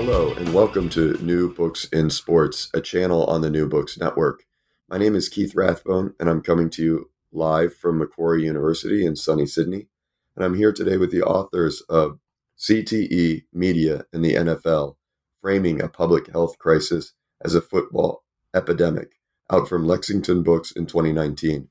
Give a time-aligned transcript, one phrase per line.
[0.00, 4.44] Hello, and welcome to New Books in Sports, a channel on the New Books Network.
[4.88, 9.16] My name is Keith Rathbone, and I'm coming to you live from Macquarie University in
[9.16, 9.88] sunny Sydney.
[10.36, 12.20] And I'm here today with the authors of
[12.56, 14.94] CTE Media and the NFL
[15.42, 18.22] Framing a Public Health Crisis as a Football
[18.54, 19.14] Epidemic,
[19.50, 21.70] out from Lexington Books in 2019.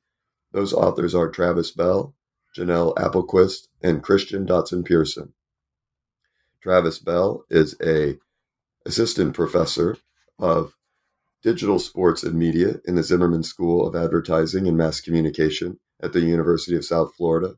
[0.52, 2.14] Those authors are Travis Bell,
[2.53, 5.31] Janelle Applequist, and Christian Dotson Pearson.
[6.61, 8.17] Travis Bell is a
[8.86, 9.97] assistant professor
[10.39, 10.75] of
[11.44, 16.22] digital sports and media in the Zimmerman School of Advertising and Mass Communication at the
[16.22, 17.56] University of South Florida.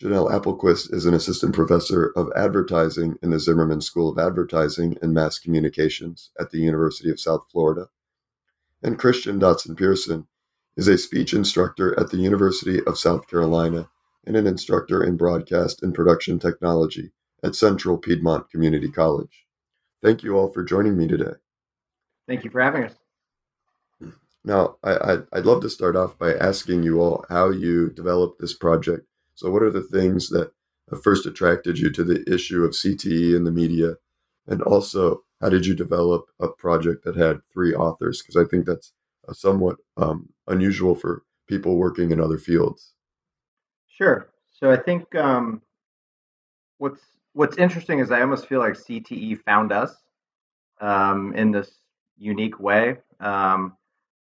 [0.00, 5.12] Janelle Applequist is an assistant professor of advertising in the Zimmerman School of Advertising and
[5.12, 7.88] Mass Communications at the University of South Florida.
[8.82, 10.28] And Christian Dotson Pearson
[10.76, 13.88] is a speech instructor at the University of South Carolina
[14.24, 17.12] and an instructor in broadcast and production technology
[17.42, 19.46] at Central Piedmont Community College.
[20.02, 21.34] Thank you all for joining me today.
[22.28, 22.94] Thank you for having us.
[24.44, 28.40] Now, I, I, I'd love to start off by asking you all how you developed
[28.40, 29.06] this project.
[29.34, 30.52] So, what are the things that
[31.02, 33.94] first attracted you to the issue of CTE in the media?
[34.46, 38.22] And also, how did you develop a project that had three authors?
[38.22, 38.92] Because I think that's
[39.32, 42.92] somewhat um, unusual for people working in other fields.
[43.88, 44.28] Sure.
[44.52, 45.62] So I think um,
[46.78, 47.00] what's
[47.36, 49.94] what's interesting is I almost feel like CTE found us
[50.80, 51.70] um, in this
[52.16, 52.96] unique way.
[53.20, 53.76] Um,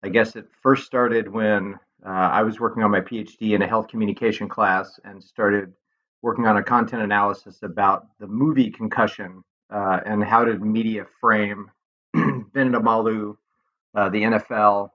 [0.02, 1.74] I guess it first started when
[2.04, 5.74] uh, I was working on my PhD in a health communication class and started
[6.22, 11.70] working on a content analysis about the movie Concussion uh, and how did media frame
[12.14, 13.36] Bennet Omalu,
[13.94, 14.88] uh, the NFL,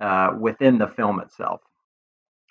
[0.00, 1.60] uh, within the film itself.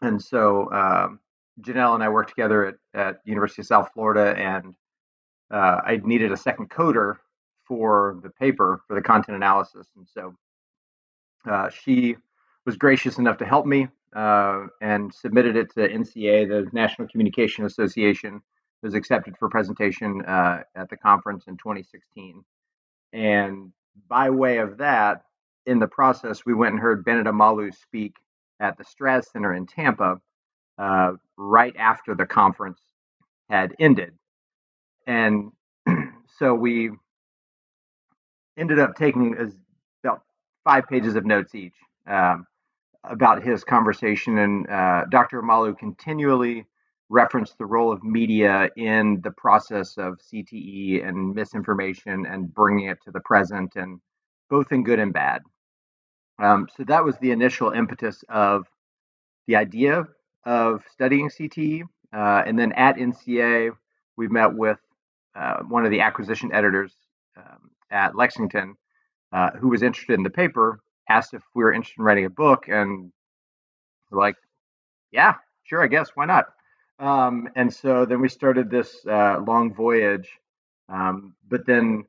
[0.04, 1.20] And so um,
[1.62, 4.75] Janelle and I worked together at, at University of South Florida, and
[5.53, 7.18] uh, I needed a second coder
[7.68, 10.34] for the paper for the content analysis, and so
[11.50, 12.16] uh, she
[12.66, 17.66] was gracious enough to help me uh, and submitted it to NCA, the National Communication
[17.66, 18.36] Association.
[18.36, 22.44] It was accepted for presentation uh, at the conference in 2016,
[23.13, 23.72] and
[24.09, 25.24] by way of that,
[25.66, 28.16] in the process, we went and heard Bennet Omalu speak
[28.59, 30.19] at the Straz Center in Tampa
[30.78, 32.80] uh, right after the conference
[33.50, 34.13] had ended.
[35.08, 35.52] And
[36.38, 36.91] so we
[38.58, 39.36] ended up taking
[40.03, 40.22] about
[40.64, 41.75] five pages of notes each
[42.08, 42.46] um,
[43.03, 44.38] about his conversation.
[44.40, 45.42] And uh, Dr.
[45.42, 46.66] Omalu continually
[47.09, 52.98] referenced the role of media in the process of CTE and misinformation and bringing it
[53.04, 54.00] to the present, and
[54.50, 55.42] both in good and bad.
[56.39, 58.66] Um, so that was the initial impetus of
[59.48, 60.06] the idea
[60.45, 61.83] of studying CTE.
[62.13, 63.72] Uh, and then at NCA,
[64.18, 64.80] we met with
[65.35, 66.94] uh, one of the acquisition editors
[67.38, 68.75] um, at Lexington
[69.31, 72.30] uh, who was interested in the paper, asked if we were interested in writing a
[72.30, 73.12] book, and
[74.12, 74.35] we're like,
[75.12, 76.45] yeah, sure, I guess, why not?
[77.00, 80.30] Um, and so then we started this uh, long voyage.
[80.89, 82.06] Um, but then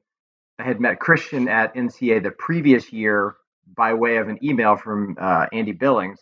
[0.58, 3.36] I had met Christian at NCA the previous year
[3.76, 6.20] by way of an email from uh, Andy Billings,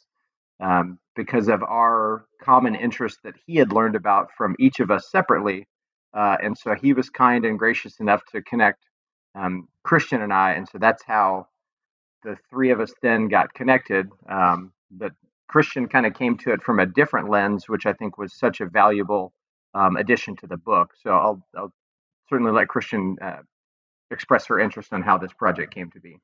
[0.60, 5.10] um, because of our common interest that he had learned about from each of us
[5.10, 5.66] separately.
[6.14, 8.84] Uh, and so he was kind and gracious enough to connect
[9.34, 10.52] um, Christian and I.
[10.52, 11.48] And so that's how
[12.22, 14.08] the three of us then got connected.
[14.28, 15.12] Um, but
[15.48, 18.60] Christian kind of came to it from a different lens, which I think was such
[18.60, 19.32] a valuable
[19.74, 20.90] um, addition to the book.
[21.02, 21.72] So I'll, I'll
[22.28, 23.38] certainly let Christian uh,
[24.10, 26.18] express her interest on how this project came to be.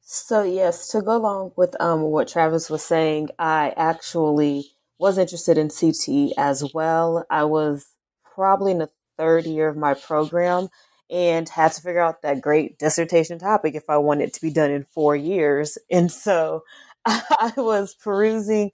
[0.00, 5.58] So yes, to go along with um, what Travis was saying, I actually was interested
[5.58, 7.26] in CTE as well.
[7.30, 7.94] I was
[8.38, 10.68] probably in the third year of my program
[11.10, 14.70] and had to figure out that great dissertation topic if I wanted to be done
[14.70, 15.76] in four years.
[15.90, 16.62] And so
[17.04, 18.70] I was perusing,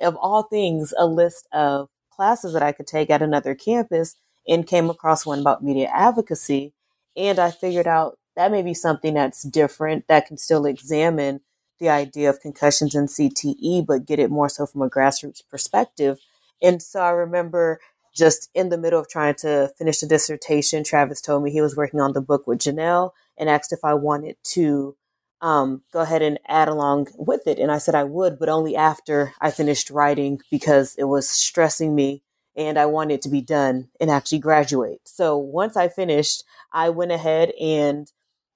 [0.00, 4.16] of all things, a list of classes that I could take at another campus
[4.48, 6.74] and came across one about media advocacy.
[7.16, 11.40] And I figured out that may be something that's different that can still examine
[11.78, 16.18] the idea of concussions and CTE, but get it more so from a grassroots perspective.
[16.62, 17.80] And so I remember
[18.14, 21.76] just in the middle of trying to finish the dissertation, Travis told me he was
[21.76, 24.96] working on the book with Janelle and asked if I wanted to
[25.40, 27.58] um, go ahead and add along with it.
[27.58, 31.94] And I said I would, but only after I finished writing because it was stressing
[31.94, 32.22] me
[32.56, 35.00] and I wanted to be done and actually graduate.
[35.04, 38.10] So once I finished, I went ahead and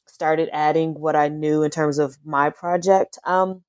[0.06, 3.62] started adding what I knew in terms of my project um,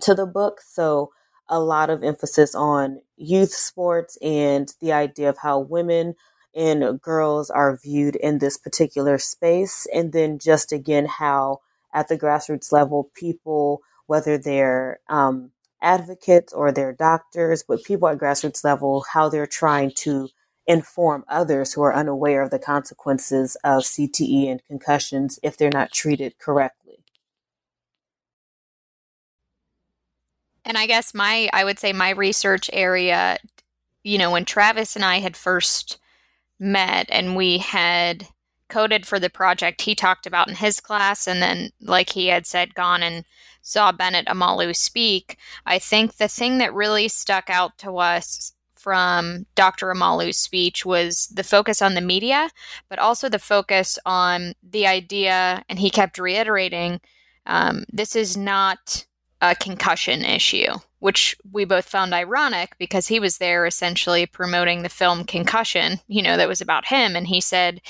[0.00, 0.60] to the book.
[0.66, 1.10] So
[1.48, 6.14] a lot of emphasis on youth sports and the idea of how women
[6.54, 9.86] and girls are viewed in this particular space.
[9.92, 11.60] And then just again, how
[11.92, 18.18] at the grassroots level, people, whether they're um, advocates or they're doctors, but people at
[18.18, 20.28] grassroots level, how they're trying to
[20.66, 25.92] inform others who are unaware of the consequences of CTE and concussions if they're not
[25.92, 26.97] treated correctly.
[30.68, 33.38] And I guess my, I would say my research area,
[34.04, 35.98] you know, when Travis and I had first
[36.60, 38.28] met and we had
[38.68, 42.46] coded for the project he talked about in his class, and then, like he had
[42.46, 43.24] said, gone and
[43.62, 49.46] saw Bennet Omalu speak, I think the thing that really stuck out to us from
[49.54, 49.86] Dr.
[49.86, 52.50] Omalu's speech was the focus on the media,
[52.90, 57.00] but also the focus on the idea, and he kept reiterating
[57.46, 59.06] um, this is not
[59.40, 64.88] a concussion issue, which we both found ironic because he was there essentially promoting the
[64.88, 67.14] film Concussion, you know, that was about him.
[67.14, 67.80] And he said,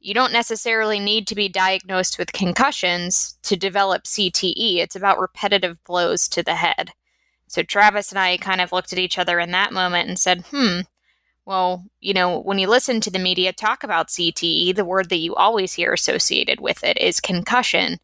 [0.00, 4.78] you don't necessarily need to be diagnosed with concussions to develop CTE.
[4.78, 6.92] It's about repetitive blows to the head.
[7.48, 10.44] So Travis and I kind of looked at each other in that moment and said,
[10.50, 10.80] hmm,
[11.44, 15.16] well, you know, when you listen to the media talk about CTE, the word that
[15.16, 17.98] you always hear associated with it is concussion.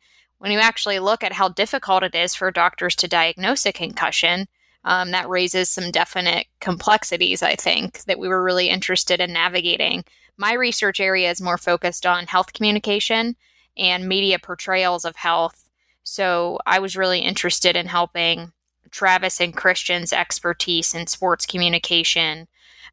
[0.45, 4.47] When you actually look at how difficult it is for doctors to diagnose a concussion,
[4.85, 10.05] um, that raises some definite complexities, I think, that we were really interested in navigating.
[10.37, 13.37] My research area is more focused on health communication
[13.79, 15.71] and media portrayals of health.
[16.03, 18.53] So I was really interested in helping
[18.91, 22.49] Travis and Christian's expertise in sports communication,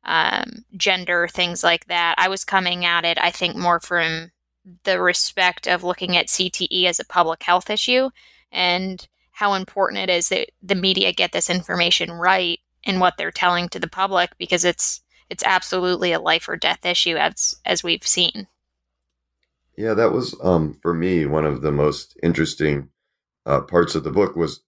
[0.05, 2.15] um, gender, things like that.
[2.17, 4.31] I was coming at it, I think, more from
[4.83, 8.09] the respect of looking at CTE as a public health issue
[8.51, 13.31] and how important it is that the media get this information right in what they're
[13.31, 17.83] telling to the public because it's it's absolutely a life or death issue as as
[17.83, 18.47] we've seen.
[19.77, 22.89] Yeah, that was um, for me one of the most interesting
[23.45, 24.61] uh, parts of the book was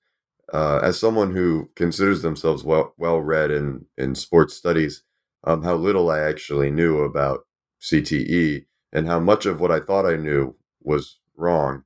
[0.53, 5.03] uh, as someone who considers themselves well well read in in sports studies,
[5.43, 7.41] um, how little I actually knew about
[7.81, 11.83] CTE and how much of what I thought I knew was wrong.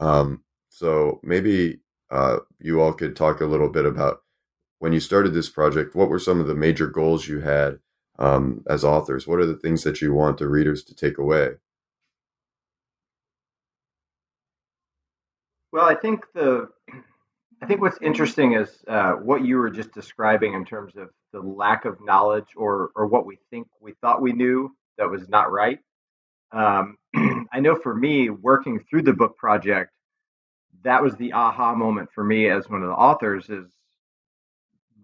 [0.00, 1.80] Um, so maybe
[2.10, 4.22] uh, you all could talk a little bit about
[4.78, 5.94] when you started this project.
[5.94, 7.78] What were some of the major goals you had
[8.18, 9.28] um, as authors?
[9.28, 11.50] What are the things that you want the readers to take away?
[15.72, 16.68] Well, I think the
[17.62, 21.40] I think what's interesting is uh, what you were just describing in terms of the
[21.40, 25.52] lack of knowledge or or what we think we thought we knew that was not
[25.52, 25.78] right.
[26.52, 26.96] Um,
[27.52, 29.92] I know for me, working through the book project,
[30.82, 33.70] that was the aha moment for me as one of the authors is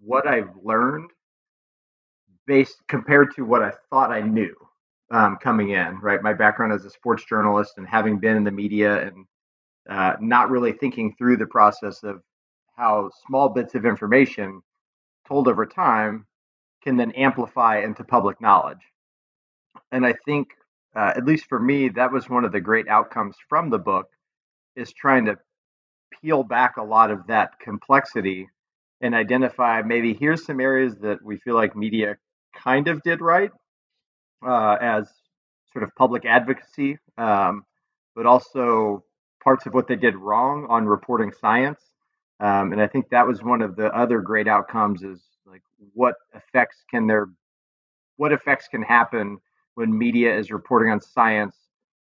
[0.01, 1.11] what I've learned
[2.45, 4.55] based compared to what I thought I knew
[5.11, 6.21] um, coming in, right?
[6.21, 9.25] My background as a sports journalist and having been in the media and
[9.89, 12.21] uh, not really thinking through the process of
[12.75, 14.61] how small bits of information
[15.27, 16.25] told over time
[16.83, 18.81] can then amplify into public knowledge.
[19.91, 20.47] And I think,
[20.97, 24.07] uh, at least for me, that was one of the great outcomes from the book
[24.75, 25.37] is trying to
[26.21, 28.49] peel back a lot of that complexity
[29.01, 32.17] and identify maybe here's some areas that we feel like media
[32.55, 33.51] kind of did right
[34.43, 35.07] uh, as
[35.71, 37.63] sort of public advocacy, um,
[38.15, 39.03] but also
[39.43, 41.79] parts of what they did wrong on reporting science.
[42.39, 45.61] Um, and I think that was one of the other great outcomes is like
[45.93, 47.29] what effects can there,
[48.15, 49.37] what effects can happen
[49.77, 51.55] when media is reporting on science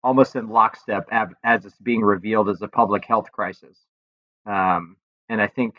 [0.04, 1.10] almost in lockstep
[1.44, 3.80] as it's being revealed as a public health crisis.
[4.46, 4.96] Um,
[5.28, 5.74] and I think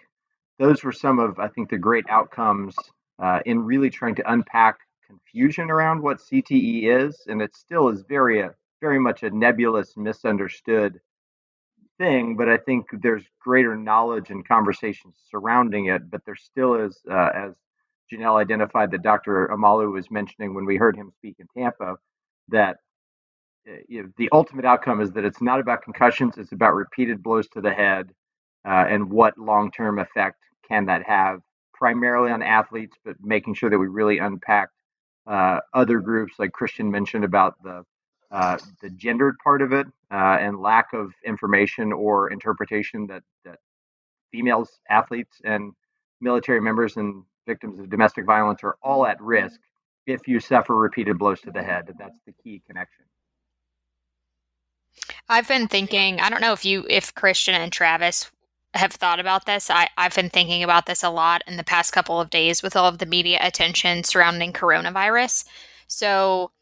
[0.58, 2.75] those were some of I think the great outcomes
[3.20, 8.02] uh, in really trying to unpack confusion around what CTE is, and it still is
[8.08, 11.00] very a, very much a nebulous, misunderstood
[11.97, 12.37] thing.
[12.37, 16.11] But I think there's greater knowledge and conversations surrounding it.
[16.11, 17.54] But there still is, uh, as
[18.12, 19.48] Janelle identified, that Dr.
[19.52, 21.96] Omalu was mentioning when we heard him speak in Tampa,
[22.48, 22.78] that
[23.68, 27.22] uh, you know, the ultimate outcome is that it's not about concussions; it's about repeated
[27.22, 28.12] blows to the head
[28.66, 31.40] uh, and what long-term effect can that have
[31.74, 34.68] primarily on athletes, but making sure that we really unpack
[35.26, 37.84] uh, other groups, like Christian mentioned about the
[38.30, 43.58] uh, the gendered part of it uh, and lack of information or interpretation that that
[44.32, 45.72] females, athletes, and
[46.20, 49.58] military members and victims of domestic violence are all at risk
[50.06, 51.92] if you suffer repeated blows to the head.
[51.98, 53.04] That's the key connection.
[55.28, 58.30] I've been thinking, I don't know if you, if Christian and Travis
[58.74, 59.70] have thought about this.
[59.70, 62.76] I, I've been thinking about this a lot in the past couple of days with
[62.76, 65.44] all of the media attention surrounding coronavirus.
[65.86, 66.52] So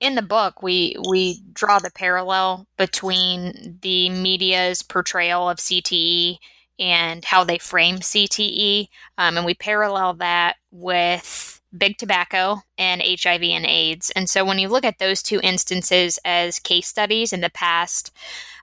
[0.00, 6.38] in the book we we draw the parallel between the media's portrayal of CTE
[6.78, 13.42] and how they frame CTE, um, and we parallel that with big tobacco and HIV
[13.42, 14.10] and AIDS.
[14.16, 18.12] And so when you look at those two instances as case studies in the past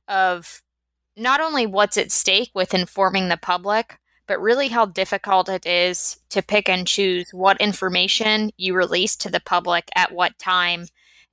[0.07, 0.61] of
[1.15, 6.17] not only what's at stake with informing the public, but really how difficult it is
[6.29, 10.85] to pick and choose what information you release to the public at what time,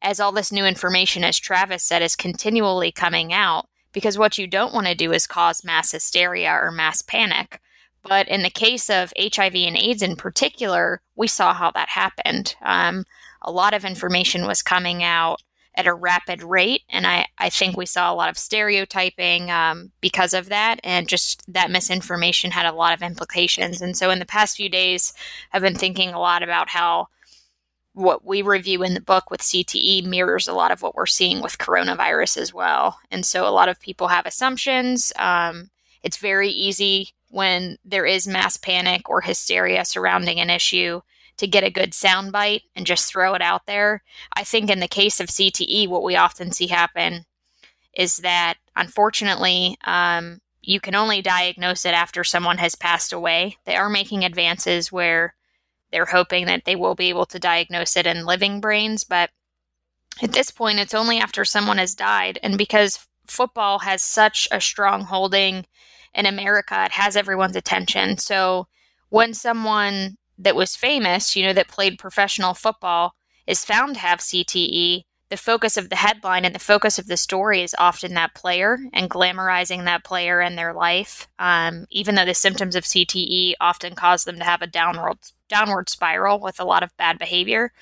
[0.02, 3.66] as all this new information, as Travis said, is continually coming out.
[3.92, 7.61] Because what you don't want to do is cause mass hysteria or mass panic.
[8.02, 12.56] But in the case of HIV and AIDS in particular, we saw how that happened.
[12.62, 13.04] Um,
[13.42, 15.42] a lot of information was coming out
[15.75, 16.82] at a rapid rate.
[16.88, 20.80] And I, I think we saw a lot of stereotyping um, because of that.
[20.82, 23.80] And just that misinformation had a lot of implications.
[23.80, 25.12] And so in the past few days,
[25.52, 27.09] I've been thinking a lot about how
[27.92, 31.42] what we review in the book with CTE mirrors a lot of what we're seeing
[31.42, 32.99] with coronavirus as well.
[33.11, 35.12] And so a lot of people have assumptions.
[35.18, 35.70] Um,
[36.02, 41.00] it's very easy when there is mass panic or hysteria surrounding an issue
[41.37, 44.02] to get a good soundbite and just throw it out there.
[44.37, 47.25] I think in the case of CTE, what we often see happen
[47.94, 53.56] is that unfortunately, um, you can only diagnose it after someone has passed away.
[53.64, 55.35] They are making advances where
[55.92, 59.30] they're hoping that they will be able to diagnose it in living brains, but
[60.23, 62.38] at this point, it's only after someone has died.
[62.42, 65.66] And because football has such a strong holding
[66.14, 68.18] in America, it has everyone's attention.
[68.18, 68.66] So
[69.09, 73.14] when someone that was famous, you know, that played professional football,
[73.47, 77.16] is found to have CTE, the focus of the headline and the focus of the
[77.16, 81.28] story is often that player and glamorizing that player and their life.
[81.38, 85.18] Um, even though the symptoms of CTE often cause them to have a downward
[85.49, 87.72] downward spiral with a lot of bad behavior.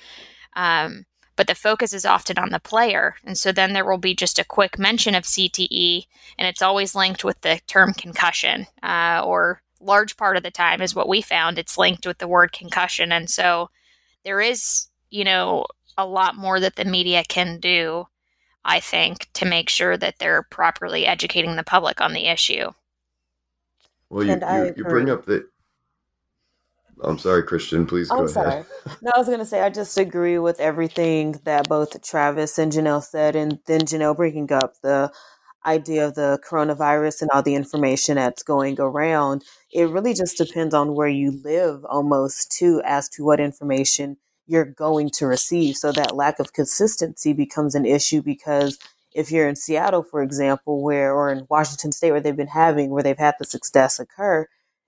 [0.55, 3.15] Um, but the focus is often on the player.
[3.23, 6.05] And so then there will be just a quick mention of CTE,
[6.37, 10.81] and it's always linked with the term concussion uh, or large part of the time
[10.81, 13.69] is what we found it's linked with the word concussion and so
[14.25, 15.65] there is you know
[15.99, 18.05] a lot more that the media can do
[18.63, 22.69] i think to make sure that they're properly educating the public on the issue.
[24.09, 25.47] Well you, you, you, bring up the
[27.03, 28.47] i'm sorry christian please go I'm sorry.
[28.47, 28.65] ahead
[29.01, 32.71] no i was going to say i just agree with everything that both travis and
[32.71, 35.11] janelle said and then janelle bringing up the
[35.65, 40.73] idea of the coronavirus and all the information that's going around, it really just depends
[40.73, 44.17] on where you live almost too as to what information
[44.49, 45.77] you're going to receive.
[45.77, 48.79] So that lack of consistency becomes an issue because
[49.13, 52.89] if you're in Seattle, for example, where or in Washington State where they've been having
[52.89, 54.47] where they've had the success occur,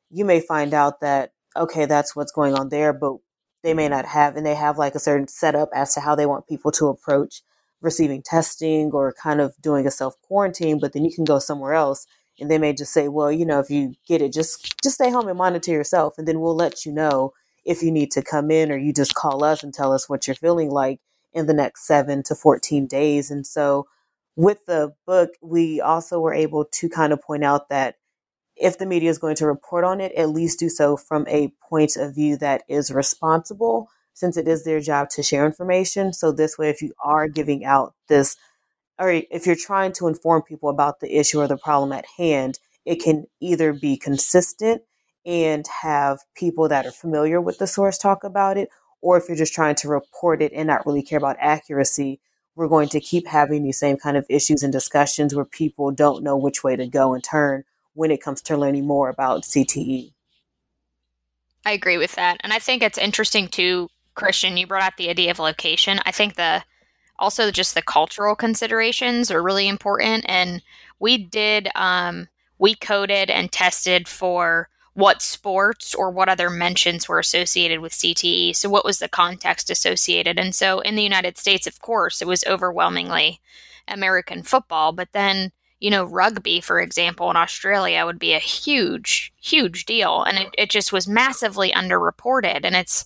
[0.09, 3.17] you may find out that okay, that's what's going on there, but
[3.63, 6.25] they may not have and they have like a certain setup as to how they
[6.25, 7.43] want people to approach
[7.81, 11.73] receiving testing or kind of doing a self quarantine, but then you can go somewhere
[11.73, 12.07] else
[12.39, 15.11] and they may just say, well, you know, if you get it, just just stay
[15.11, 17.33] home and monitor yourself, and then we'll let you know
[17.65, 20.27] if you need to come in or you just call us and tell us what
[20.27, 20.99] you're feeling like
[21.33, 23.31] in the next seven to 14 days.
[23.31, 23.87] And so
[24.35, 27.95] with the book, we also were able to kind of point out that
[28.55, 31.53] if the media is going to report on it, at least do so from a
[31.67, 36.13] point of view that is responsible, since it is their job to share information.
[36.13, 38.35] So, this way, if you are giving out this,
[38.99, 42.59] or if you're trying to inform people about the issue or the problem at hand,
[42.85, 44.83] it can either be consistent
[45.25, 48.69] and have people that are familiar with the source talk about it,
[49.01, 52.19] or if you're just trying to report it and not really care about accuracy,
[52.55, 56.23] we're going to keep having these same kind of issues and discussions where people don't
[56.23, 57.63] know which way to go and turn
[57.93, 60.13] when it comes to learning more about CTE.
[61.65, 62.37] I agree with that.
[62.41, 65.99] And I think it's interesting too, Christian, you brought up the idea of location.
[66.05, 66.63] I think the
[67.19, 70.25] also just the cultural considerations are really important.
[70.27, 70.61] And
[70.99, 77.19] we did um, we coded and tested for what sports or what other mentions were
[77.19, 78.55] associated with CTE.
[78.55, 80.37] So, what was the context associated?
[80.37, 83.39] And so, in the United States, of course, it was overwhelmingly
[83.87, 84.91] American football.
[84.91, 90.23] But then, you know, rugby, for example, in Australia would be a huge, huge deal.
[90.23, 92.61] And it, it just was massively underreported.
[92.63, 93.05] And it's,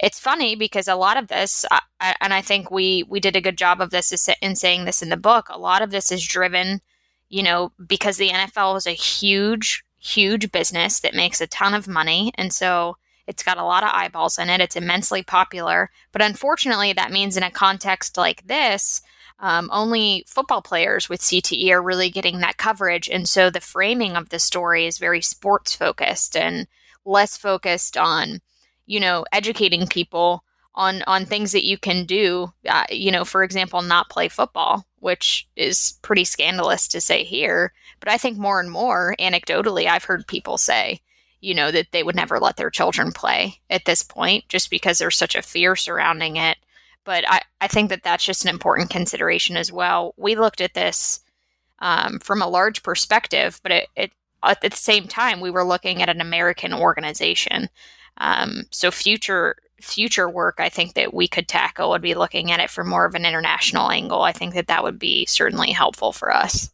[0.00, 1.64] it's funny because a lot of this,
[2.00, 5.08] and I think we we did a good job of this in saying this in
[5.08, 5.46] the book.
[5.48, 6.80] A lot of this is driven,
[7.28, 11.88] you know, because the NFL is a huge huge business that makes a ton of
[11.88, 12.32] money.
[12.36, 12.96] And so
[13.26, 14.60] it's got a lot of eyeballs in it.
[14.60, 15.90] It's immensely popular.
[16.12, 19.02] But unfortunately, that means in a context like this,
[19.40, 23.08] um, only football players with CTE are really getting that coverage.
[23.08, 26.66] And so the framing of the story is very sports focused and
[27.04, 28.40] less focused on,
[28.86, 30.44] you know, educating people
[30.76, 32.52] on on things that you can do.
[32.68, 37.72] Uh, you know, for example, not play football, which is pretty scandalous to say here.
[38.00, 41.00] But I think more and more, anecdotally, I've heard people say,
[41.40, 44.98] you know, that they would never let their children play at this point just because
[44.98, 46.58] there's such a fear surrounding it.
[47.04, 50.12] But I, I think that that's just an important consideration as well.
[50.16, 51.20] We looked at this
[51.78, 56.02] um, from a large perspective, but it, it, at the same time, we were looking
[56.02, 57.68] at an American organization.
[58.18, 62.60] Um, so future future work I think that we could tackle would be looking at
[62.60, 64.22] it from more of an international angle.
[64.22, 66.70] I think that that would be certainly helpful for us.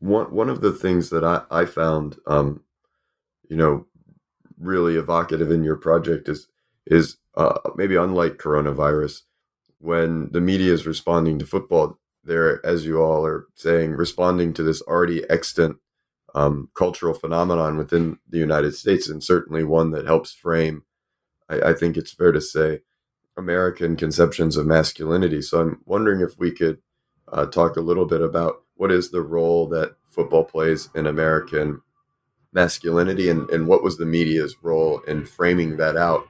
[0.00, 2.62] One one of the things that I I found, um,
[3.48, 3.86] you know,
[4.58, 6.48] really evocative in your project is
[6.86, 9.22] is uh, maybe unlike coronavirus,
[9.78, 14.62] when the media is responding to football, they're as you all are saying responding to
[14.62, 15.76] this already extant
[16.34, 20.82] um, cultural phenomenon within the United States, and certainly one that helps frame,
[21.48, 22.80] I, I, think it's fair to say,
[23.36, 25.42] American conceptions of masculinity.
[25.42, 26.78] So I'm wondering if we could
[27.32, 31.80] uh, talk a little bit about what is the role that football plays in American
[32.52, 36.28] masculinity, and, and what was the media's role in framing that out,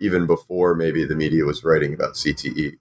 [0.00, 2.78] even before maybe the media was writing about CTE.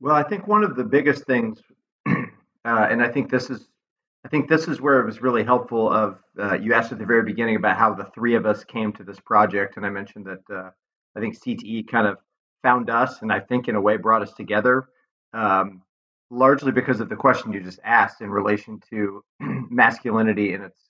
[0.00, 1.60] Well, I think one of the biggest things
[2.64, 3.68] uh, and I think this is
[4.24, 5.90] I think this is where it was really helpful.
[5.90, 8.92] Of uh, you asked at the very beginning about how the three of us came
[8.94, 10.70] to this project, and I mentioned that uh,
[11.16, 12.18] I think CTE kind of
[12.62, 14.88] found us, and I think in a way brought us together,
[15.32, 15.82] um,
[16.30, 20.80] largely because of the question you just asked in relation to masculinity and its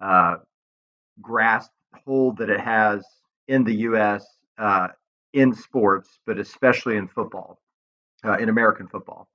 [0.00, 0.36] uh,
[1.20, 1.70] grasp
[2.04, 3.04] hold that it has
[3.46, 4.26] in the U.S.
[4.58, 4.88] Uh,
[5.32, 7.60] in sports, but especially in football,
[8.24, 9.28] uh, in American football.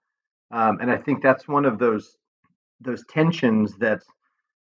[0.52, 2.16] Um, and I think that's one of those
[2.80, 4.06] those tensions that's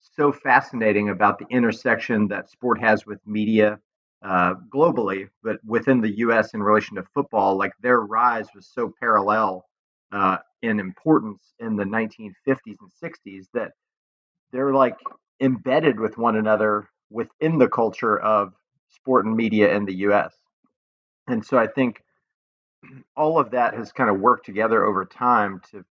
[0.01, 3.79] so fascinating about the intersection that sport has with media
[4.23, 6.53] uh, globally, but within the U.S.
[6.53, 9.65] in relation to football, like their rise was so parallel
[10.11, 12.33] uh, in importance in the 1950s
[12.65, 13.71] and 60s that
[14.51, 14.97] they're like
[15.39, 18.53] embedded with one another within the culture of
[18.89, 20.33] sport and media in the U.S.
[21.27, 22.03] And so I think
[23.15, 25.85] all of that has kind of worked together over time to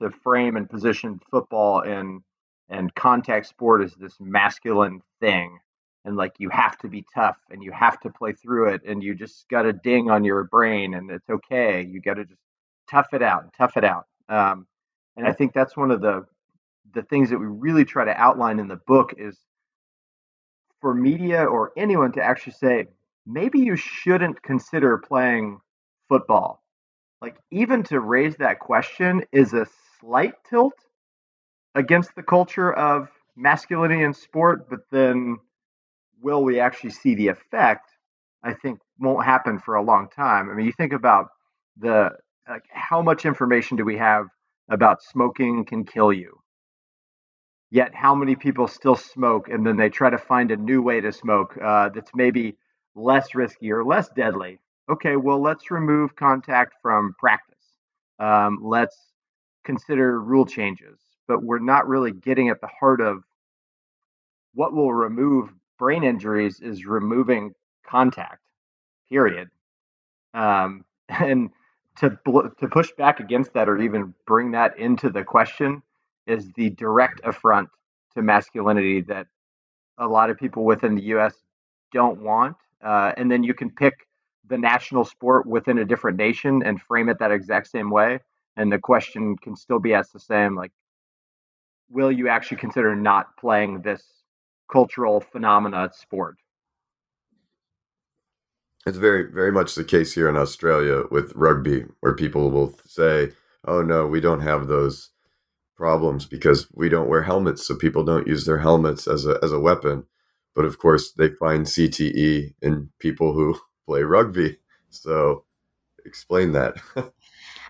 [0.00, 2.22] to frame and position football and
[2.68, 5.58] and contact sport as this masculine thing.
[6.04, 9.02] And like you have to be tough and you have to play through it and
[9.02, 11.82] you just got a ding on your brain and it's okay.
[11.82, 12.40] You got to just
[12.90, 14.06] tough it out tough it out.
[14.28, 14.66] Um,
[15.16, 16.24] and i think that's one of the
[16.94, 19.38] the things that we really try to outline in the book is
[20.80, 22.86] for media or anyone to actually say
[23.26, 25.60] maybe you shouldn't consider playing
[26.08, 26.62] football.
[27.20, 29.66] Like, even to raise that question is a
[30.00, 30.74] slight tilt
[31.74, 35.38] against the culture of masculinity in sport, but then
[36.20, 37.90] will we actually see the effect?
[38.42, 40.50] I think won't happen for a long time.
[40.50, 41.28] I mean, you think about
[41.78, 42.10] the
[42.48, 44.26] like how much information do we have
[44.70, 46.40] about smoking can kill you?
[47.70, 51.00] Yet, how many people still smoke and then they try to find a new way
[51.00, 52.56] to smoke uh, that's maybe
[52.94, 57.54] less risky or less deadly okay, well, let's remove contact from practice.
[58.18, 58.96] Um, let's
[59.64, 63.22] consider rule changes, but we're not really getting at the heart of
[64.54, 67.52] what will remove brain injuries is removing
[67.86, 68.40] contact,
[69.08, 69.48] period.
[70.34, 71.50] Um, and
[71.98, 72.10] to
[72.60, 75.82] to push back against that or even bring that into the question
[76.26, 77.68] is the direct affront
[78.14, 79.26] to masculinity that
[79.98, 81.34] a lot of people within the U.S.
[81.92, 82.56] don't want.
[82.84, 84.06] Uh, and then you can pick
[84.48, 88.20] the national sport within a different nation and frame it that exact same way,
[88.56, 90.72] and the question can still be asked the same: like,
[91.90, 94.02] will you actually consider not playing this
[94.70, 96.36] cultural phenomena sport?
[98.86, 103.32] It's very, very much the case here in Australia with rugby, where people will say,
[103.64, 105.10] "Oh no, we don't have those
[105.76, 109.52] problems because we don't wear helmets, so people don't use their helmets as a as
[109.52, 110.04] a weapon."
[110.54, 114.58] But of course, they find CTE in people who play rugby.
[114.90, 115.44] So,
[116.04, 116.76] explain that.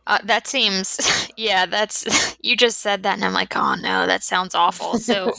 [0.07, 4.23] uh, that seems, yeah, that's you just said that, and I'm like, oh no, that
[4.23, 4.99] sounds awful.
[4.99, 5.33] So,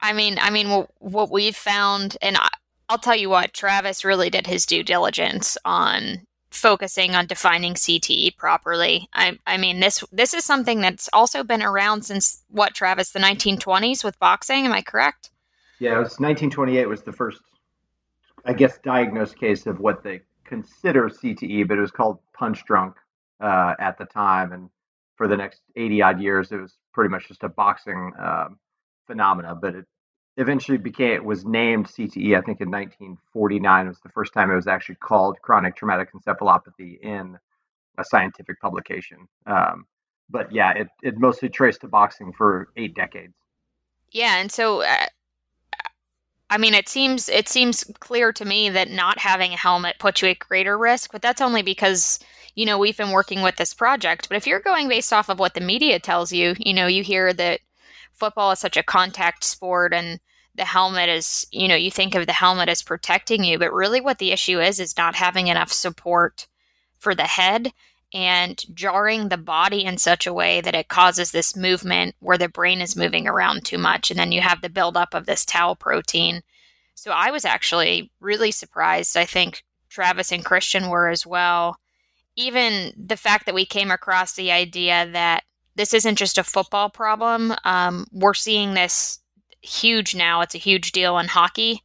[0.00, 2.48] I mean, I mean, what, what we've found, and I,
[2.88, 8.36] I'll tell you what, Travis really did his due diligence on focusing on defining CTE
[8.36, 9.08] properly.
[9.12, 13.18] I, I mean, this this is something that's also been around since what, Travis, the
[13.20, 14.64] 1920s with boxing.
[14.64, 15.30] Am I correct?
[15.78, 17.40] Yeah, it was 1928 was the first,
[18.48, 22.96] I guess, diagnosed case of what they consider CTE, but it was called punch drunk
[23.40, 24.70] uh, at the time, and
[25.16, 28.48] for the next 80 odd years, it was pretty much just a boxing uh,
[29.06, 29.54] phenomena.
[29.54, 29.84] But it
[30.38, 32.38] eventually became it was named CTE.
[32.38, 36.08] I think in 1949 it was the first time it was actually called chronic traumatic
[36.14, 37.36] encephalopathy in
[37.98, 39.28] a scientific publication.
[39.46, 39.84] Um,
[40.30, 43.34] but yeah, it it mostly traced to boxing for eight decades.
[44.10, 44.82] Yeah, and so.
[44.82, 45.06] Uh,
[46.50, 50.22] I mean, it seems it seems clear to me that not having a helmet puts
[50.22, 52.18] you at greater risk, but that's only because
[52.54, 54.28] you know we've been working with this project.
[54.28, 57.02] But if you're going based off of what the media tells you, you know, you
[57.02, 57.60] hear that
[58.12, 60.20] football is such a contact sport and
[60.54, 64.00] the helmet is, you know, you think of the helmet as protecting you, but really
[64.00, 66.48] what the issue is is not having enough support
[66.98, 67.72] for the head
[68.14, 72.48] and jarring the body in such a way that it causes this movement where the
[72.48, 74.10] brain is moving around too much.
[74.10, 76.42] And then you have the buildup of this tau protein.
[76.94, 79.16] So I was actually really surprised.
[79.16, 81.78] I think Travis and Christian were as well.
[82.34, 85.44] Even the fact that we came across the idea that
[85.74, 87.54] this isn't just a football problem.
[87.64, 89.20] Um, we're seeing this
[89.60, 90.40] huge now.
[90.40, 91.82] It's a huge deal in hockey.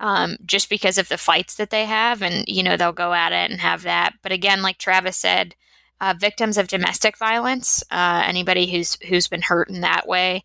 [0.00, 3.30] Um, just because of the fights that they have, and you know they'll go at
[3.30, 4.14] it and have that.
[4.20, 5.54] But again, like Travis said,
[6.02, 10.44] uh, victims of domestic violence, uh, anybody who's who's been hurt in that way,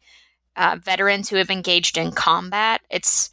[0.55, 2.81] uh, veterans who have engaged in combat.
[2.91, 3.31] It's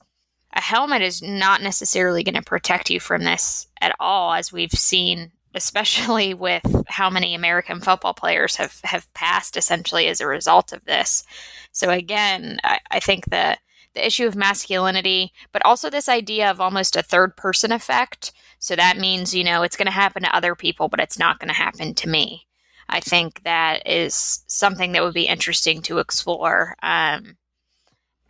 [0.54, 4.72] a helmet is not necessarily going to protect you from this at all, as we've
[4.72, 10.72] seen, especially with how many American football players have have passed essentially as a result
[10.72, 11.24] of this.
[11.72, 13.58] So again, I, I think that
[13.94, 18.32] the issue of masculinity, but also this idea of almost a third person effect.
[18.64, 21.38] So that means, you know, it's going to happen to other people, but it's not
[21.38, 22.46] going to happen to me.
[22.88, 26.74] I think that is something that would be interesting to explore.
[26.82, 27.36] Um,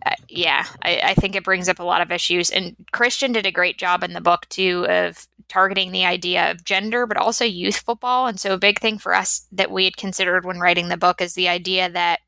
[0.05, 2.51] uh, yeah, I, I, think it brings up a lot of issues.
[2.51, 6.64] And Christian did a great job in the book, too, of targeting the idea of
[6.64, 8.27] gender, but also youth football.
[8.27, 11.20] And so, a big thing for us that we had considered when writing the book
[11.20, 12.18] is the idea that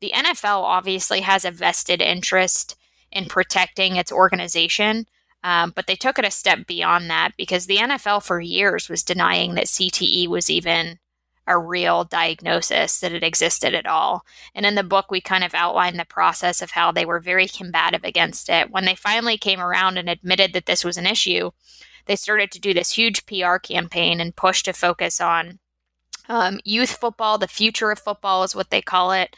[0.00, 2.76] the NFL obviously has a vested interest
[3.10, 5.06] in protecting its organization,
[5.44, 9.02] um, but they took it a step beyond that because the NFL for years was
[9.02, 10.98] denying that CTE was even
[11.46, 14.24] a real diagnosis, that it existed at all.
[14.54, 17.48] And in the book, we kind of outlined the process of how they were very
[17.48, 18.70] combative against it.
[18.70, 21.50] When they finally came around and admitted that this was an issue,
[22.06, 25.58] they started to do this huge PR campaign and push to focus on
[26.28, 29.34] um, youth football, the future of football is what they call it,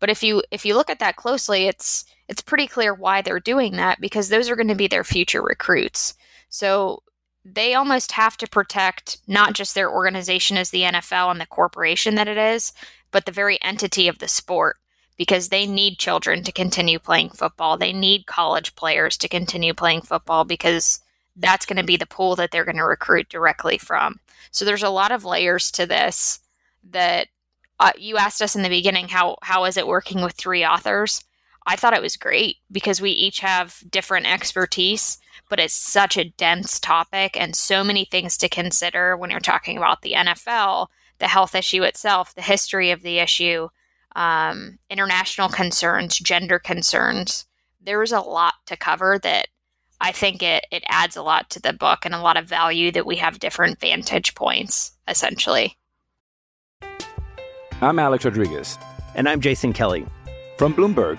[0.00, 3.40] but if you if you look at that closely, it's it's pretty clear why they're
[3.40, 6.14] doing that because those are going to be their future recruits.
[6.48, 7.02] So
[7.44, 12.14] they almost have to protect not just their organization as the NFL and the corporation
[12.14, 12.72] that it is,
[13.10, 14.76] but the very entity of the sport
[15.16, 17.76] because they need children to continue playing football.
[17.76, 21.00] They need college players to continue playing football because
[21.34, 24.20] that's going to be the pool that they're going to recruit directly from.
[24.52, 26.38] So there's a lot of layers to this
[26.90, 27.26] that
[27.80, 31.24] uh, you asked us in the beginning how how is it working with three authors
[31.66, 35.18] i thought it was great because we each have different expertise
[35.48, 39.76] but it's such a dense topic and so many things to consider when you're talking
[39.76, 43.68] about the nfl the health issue itself the history of the issue
[44.16, 47.46] um, international concerns gender concerns
[47.80, 49.46] there's a lot to cover that
[50.00, 52.90] i think it, it adds a lot to the book and a lot of value
[52.90, 55.76] that we have different vantage points essentially
[57.82, 58.78] I'm Alex Rodriguez.
[59.14, 60.04] And I'm Jason Kelly.
[60.58, 61.18] From Bloomberg,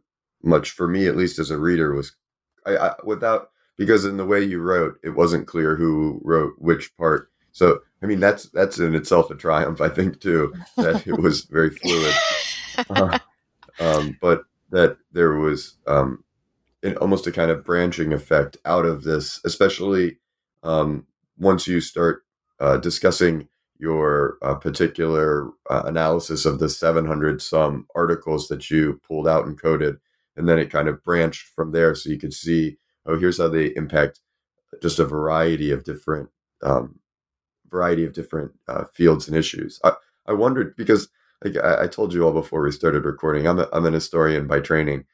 [0.43, 2.13] much for me, at least as a reader, was
[2.65, 6.95] I, I without because in the way you wrote, it wasn't clear who wrote which
[6.97, 7.31] part.
[7.51, 11.43] So I mean that's that's in itself a triumph, I think too, that it was
[11.45, 12.13] very fluid.
[12.89, 13.19] Uh,
[13.79, 16.23] um, but that there was um,
[16.83, 20.17] in almost a kind of branching effect out of this, especially
[20.63, 21.05] um,
[21.37, 22.23] once you start
[22.59, 23.47] uh, discussing
[23.79, 29.59] your uh, particular uh, analysis of the 700 some articles that you pulled out and
[29.59, 29.97] coded,
[30.35, 33.47] and then it kind of branched from there, so you could see, oh, here's how
[33.47, 34.19] they impact
[34.81, 36.29] just a variety of different
[36.63, 36.99] um,
[37.69, 39.79] variety of different uh, fields and issues.
[39.83, 39.93] I,
[40.27, 41.09] I wondered because
[41.43, 44.47] like I, I told you all before we started recording, I'm a, I'm an historian
[44.47, 45.05] by training,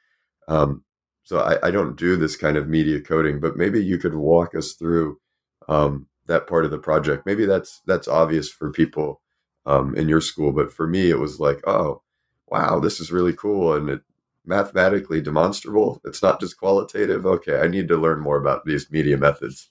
[0.48, 0.84] um,
[1.24, 3.40] so I, I don't do this kind of media coding.
[3.40, 5.20] But maybe you could walk us through
[5.68, 7.26] um, that part of the project.
[7.26, 9.22] Maybe that's that's obvious for people
[9.66, 12.02] um, in your school, but for me, it was like, oh,
[12.48, 14.02] wow, this is really cool, and it
[14.48, 16.02] mathematically demonstrable.
[16.06, 17.26] It's not just qualitative.
[17.26, 19.70] Okay, I need to learn more about these media methods.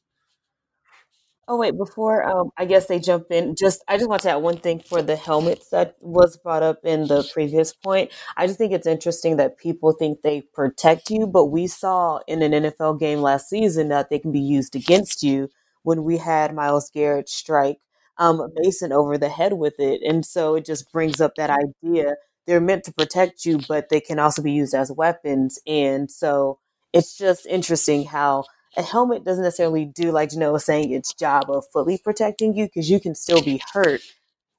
[1.49, 3.55] Oh wait, before um, I guess they jump in.
[3.55, 6.81] Just I just want to add one thing for the helmets that was brought up
[6.85, 8.11] in the previous point.
[8.37, 12.43] I just think it's interesting that people think they protect you, but we saw in
[12.43, 15.49] an NFL game last season that they can be used against you
[15.85, 17.79] when we had Myles Garrett strike
[18.19, 22.17] um, Mason over the head with it, and so it just brings up that idea.
[22.47, 26.59] They're meant to protect you, but they can also be used as weapons, and so
[26.93, 28.45] it's just interesting how
[28.77, 32.67] a helmet doesn't necessarily do like Janelle was saying its job of fully protecting you
[32.67, 34.03] because you can still be hurt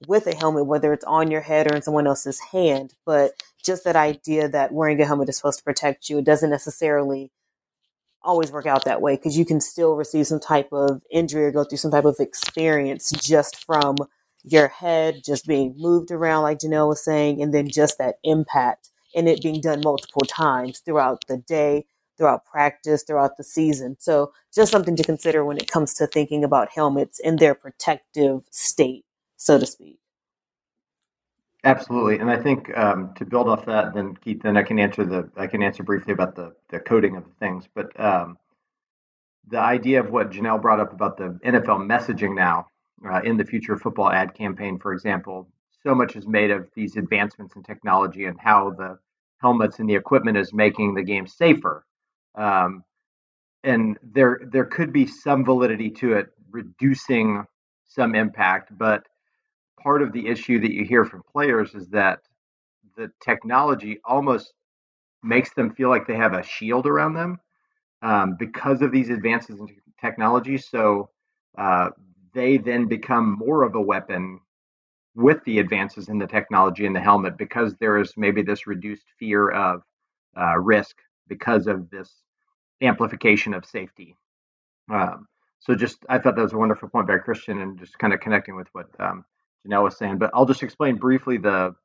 [0.08, 2.94] with a helmet, whether it's on your head or in someone else's hand.
[3.06, 6.50] But just that idea that wearing a helmet is supposed to protect you, it doesn't
[6.50, 7.32] necessarily
[8.24, 11.52] always work out that way because you can still receive some type of injury or
[11.52, 13.96] go through some type of experience just from
[14.52, 18.90] your head just being moved around, like Janelle was saying, and then just that impact
[19.16, 21.86] and it being done multiple times throughout the day
[22.18, 23.96] throughout practice, throughout the season.
[24.00, 28.42] So just something to consider when it comes to thinking about helmets in their protective
[28.52, 29.06] state,
[29.38, 30.00] so to speak.
[31.64, 35.06] Absolutely, and I think um, to build off that, then Keith, then I can answer
[35.06, 38.38] the I can answer briefly about the the coding of the things, but um,
[39.48, 42.68] the idea of what Janelle brought up about the NFL messaging now
[43.06, 45.48] uh, in the future football ad campaign, for example,
[45.84, 48.98] so much is made of these advancements in technology and how the
[49.40, 51.86] helmets and the equipment is making the game safer.
[52.36, 52.84] Um,
[53.64, 57.46] and there there could be some validity to it, reducing
[57.86, 59.04] some impact, but
[59.82, 62.20] part of the issue that you hear from players is that
[62.96, 64.54] the technology almost
[65.24, 67.40] makes them feel like they have a shield around them
[68.02, 69.68] um, because of these advances in
[70.00, 70.58] technology.
[70.58, 71.10] So
[71.58, 71.90] uh,
[72.34, 74.40] they then become more of a weapon
[75.16, 79.06] with the advances in the technology in the helmet because there is maybe this reduced
[79.18, 79.82] fear of
[80.40, 80.96] uh, risk
[81.28, 82.22] because of this
[82.82, 84.16] amplification of safety.
[84.92, 85.28] Um,
[85.60, 88.20] so just I thought that was a wonderful point by Christian and just kind of
[88.20, 89.26] connecting with what um,
[89.66, 90.20] Janelle was saying.
[90.20, 91.76] But I'll just explain briefly the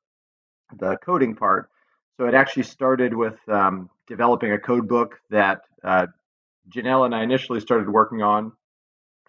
[0.78, 1.70] the coding part.
[2.16, 6.06] So it actually started with um, developing a code book that uh,
[6.68, 8.52] Janelle and I initially started working on,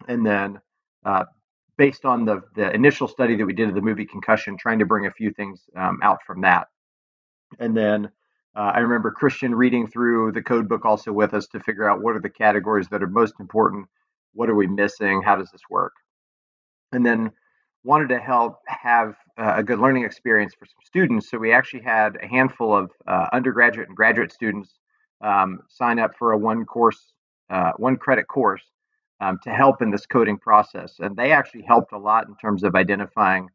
[0.06, 0.60] and then
[1.04, 1.24] uh,
[1.76, 4.86] based on the the initial study that we did of the movie Concussion, trying to
[4.86, 6.68] bring a few things um, out from that,
[7.58, 8.10] and then.
[8.56, 12.02] Uh, I remember Christian reading through the code book also with us to figure out
[12.02, 13.88] what are the categories that are most important.
[14.32, 15.22] What are we missing?
[15.22, 15.92] How does this work?
[16.92, 17.32] And then
[17.84, 21.30] wanted to help have a good learning experience for some students.
[21.30, 24.78] So we actually had a handful of uh, undergraduate and graduate students
[25.20, 27.12] um, sign up for a one course,
[27.50, 28.62] uh, one credit course
[29.20, 30.96] um, to help in this coding process.
[31.00, 33.48] And they actually helped a lot in terms of identifying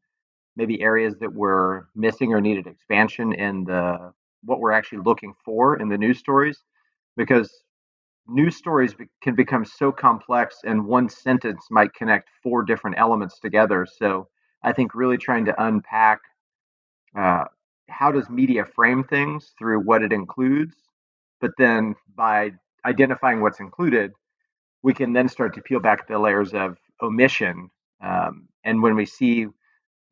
[0.56, 5.78] maybe areas that were missing or needed expansion in the what we're actually looking for
[5.80, 6.64] in the news stories
[7.18, 7.64] because
[8.28, 13.40] news stories be- can become so complex and one sentence might connect four different elements
[13.40, 14.28] together so
[14.64, 16.20] i think really trying to unpack
[17.18, 17.46] uh,
[17.90, 20.76] how does media frame things through what it includes
[21.42, 22.52] but then by
[22.86, 24.12] identifying what's included
[24.84, 27.70] we can then start to peel back the layers of omission
[28.02, 29.48] um, and when we see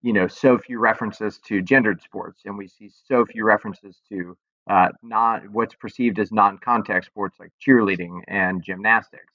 [0.02, 4.38] you know so few references to gendered sports, and we see so few references to
[4.70, 9.34] uh, not what's perceived as non-contact sports like cheerleading and gymnastics.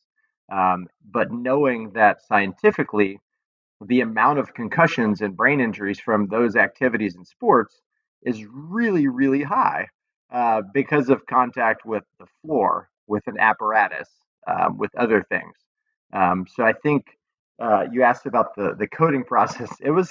[0.50, 3.18] Um, but knowing that scientifically,
[3.86, 7.80] the amount of concussions and brain injuries from those activities in sports
[8.22, 9.88] is really, really high
[10.30, 14.08] uh, because of contact with the floor, with an apparatus,
[14.46, 15.54] um, with other things.
[16.12, 17.06] Um, so I think
[17.60, 19.70] uh, you asked about the the coding process.
[19.80, 20.10] It was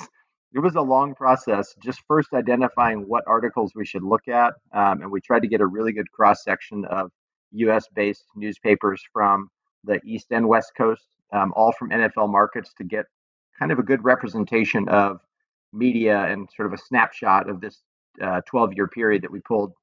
[0.53, 1.73] it was a long process.
[1.83, 5.61] Just first identifying what articles we should look at, um, and we tried to get
[5.61, 7.11] a really good cross section of
[7.53, 7.87] U.S.
[7.95, 9.49] based newspapers from
[9.83, 13.05] the East and West Coast, um, all from NFL markets, to get
[13.57, 15.19] kind of a good representation of
[15.73, 17.81] media and sort of a snapshot of this
[18.19, 19.73] 12 uh, year period that we pulled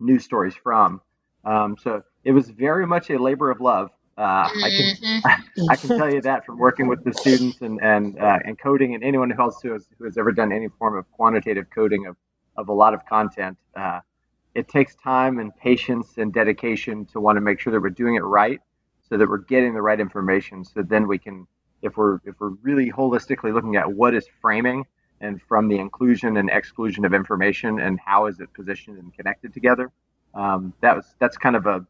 [0.00, 1.00] news stories from.
[1.44, 3.90] Um, so it was very much a labor of love.
[4.16, 5.64] Uh, I can mm-hmm.
[5.70, 8.94] I can tell you that from working with the students and and uh, and coding
[8.94, 12.16] and anyone else who has who has ever done any form of quantitative coding of
[12.56, 13.56] of a lot of content.
[13.76, 14.00] Uh,
[14.54, 18.16] it takes time and patience and dedication to want to make sure that we're doing
[18.16, 18.60] it right,
[19.08, 20.64] so that we're getting the right information.
[20.64, 21.46] So then we can,
[21.82, 24.84] if we're if we're really holistically looking at what is framing
[25.20, 29.52] and from the inclusion and exclusion of information and how is it positioned and connected
[29.54, 29.90] together.
[30.34, 31.86] Um, that was that's kind of a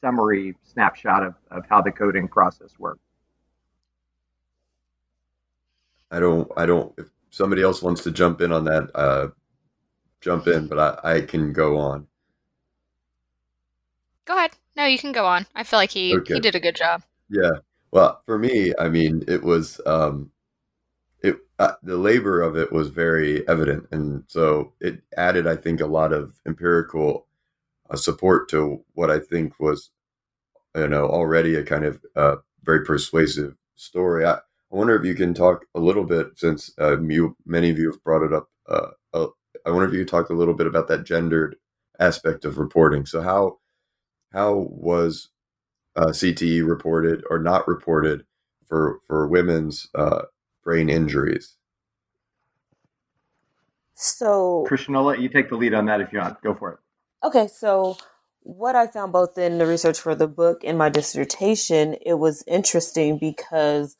[0.00, 3.00] summary snapshot of, of how the coding process works.
[6.10, 9.28] I don't, I don't, if somebody else wants to jump in on that, uh,
[10.20, 12.06] jump in, but I, I can go on.
[14.24, 14.52] Go ahead.
[14.76, 15.46] No, you can go on.
[15.54, 16.34] I feel like he, okay.
[16.34, 17.02] he did a good job.
[17.28, 17.50] Yeah.
[17.92, 20.30] Well, for me, I mean, it was, um,
[21.22, 23.86] it, uh, the labor of it was very evident.
[23.92, 27.26] And so it added, I think, a lot of empirical
[27.90, 29.90] a support to what I think was,
[30.76, 34.24] you know, already a kind of uh, very persuasive story.
[34.24, 37.78] I, I wonder if you can talk a little bit, since uh, you, many of
[37.78, 38.48] you have brought it up.
[38.68, 39.26] Uh, uh,
[39.66, 41.56] I wonder if you could talk a little bit about that gendered
[41.98, 43.04] aspect of reporting.
[43.04, 43.58] So how
[44.32, 45.28] how was
[45.96, 48.24] uh, CTE reported or not reported
[48.66, 50.22] for for women's uh,
[50.62, 51.56] brain injuries?
[53.94, 56.40] So, Christian, I'll let you take the lead on that if you want.
[56.42, 56.78] Go for it.
[57.22, 57.98] Okay, so
[58.40, 62.42] what I found both in the research for the book and my dissertation, it was
[62.46, 63.96] interesting because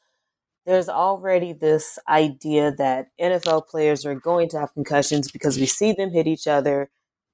[0.65, 5.93] there's already this idea that NFL players are going to have concussions because we see
[5.93, 6.91] them hit each other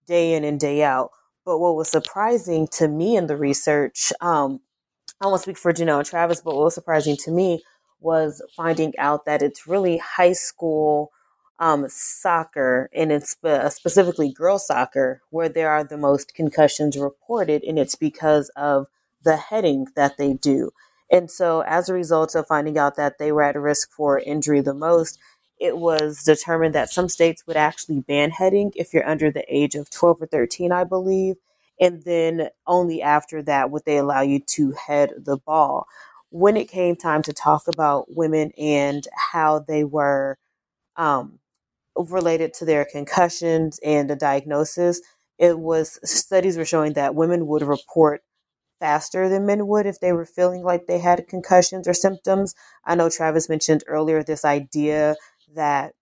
[0.08, 1.10] day in and day out.
[1.44, 4.60] But what was surprising to me in the research, um,
[5.20, 7.62] I won't speak for Janelle and Travis, but what was surprising to me
[8.00, 11.12] was finding out that it's really high school
[11.58, 16.98] um, soccer and it's spe- uh, specifically girls soccer where there are the most concussions
[16.98, 18.86] reported, and it's because of
[19.22, 20.70] the heading that they do.
[21.10, 24.60] And so, as a result of finding out that they were at risk for injury
[24.60, 25.18] the most,
[25.58, 29.74] it was determined that some states would actually ban heading if you're under the age
[29.74, 31.36] of 12 or 13, I believe.
[31.80, 35.86] And then only after that would they allow you to head the ball.
[36.30, 40.38] When it came time to talk about women and how they were
[40.96, 41.38] um,
[41.96, 45.00] related to their concussions and the diagnosis,
[45.38, 48.22] it was studies were showing that women would report
[48.80, 52.54] faster than men would if they were feeling like they had concussions or symptoms.
[52.84, 55.16] I know Travis mentioned earlier this idea
[55.54, 55.94] that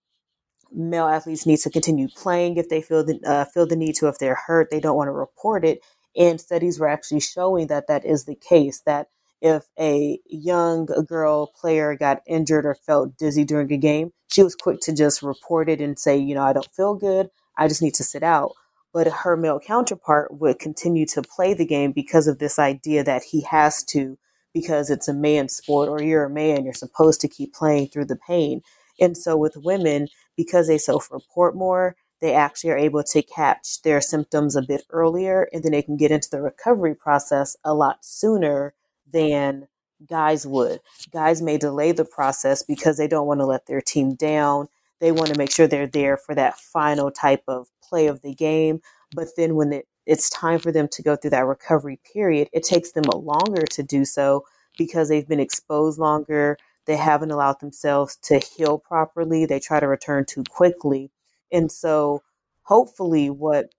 [0.72, 4.08] male athletes need to continue playing if they feel the uh, feel the need to.
[4.08, 5.80] If they're hurt, they don't want to report it.
[6.16, 8.82] And studies were actually showing that that is the case.
[8.86, 9.08] That
[9.44, 14.54] if a young girl player got injured or felt dizzy during a game, she was
[14.54, 17.28] quick to just report it and say, you know, I don't feel good.
[17.58, 18.52] I just need to sit out.
[18.94, 23.22] But her male counterpart would continue to play the game because of this idea that
[23.22, 24.16] he has to,
[24.54, 28.06] because it's a man's sport or you're a man, you're supposed to keep playing through
[28.06, 28.62] the pain.
[28.98, 33.82] And so with women, because they self report more, they actually are able to catch
[33.82, 37.74] their symptoms a bit earlier and then they can get into the recovery process a
[37.74, 38.72] lot sooner
[39.10, 39.68] than
[40.08, 40.80] guys would.
[41.12, 44.68] Guys may delay the process because they don't want to let their team down.
[45.00, 48.34] They want to make sure they're there for that final type of play of the
[48.34, 48.80] game.
[49.14, 52.62] But then when it, it's time for them to go through that recovery period, it
[52.62, 54.44] takes them longer to do so
[54.76, 56.58] because they've been exposed longer.
[56.86, 59.46] They haven't allowed themselves to heal properly.
[59.46, 61.10] They try to return too quickly.
[61.50, 62.22] And so,
[62.62, 63.72] hopefully, what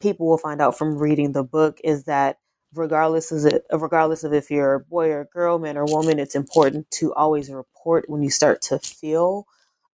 [0.00, 2.38] people will find out from reading the book is that
[2.74, 6.18] regardless of it, regardless of if you're a boy or a girl, man or woman,
[6.18, 9.46] it's important to always report when you start to feel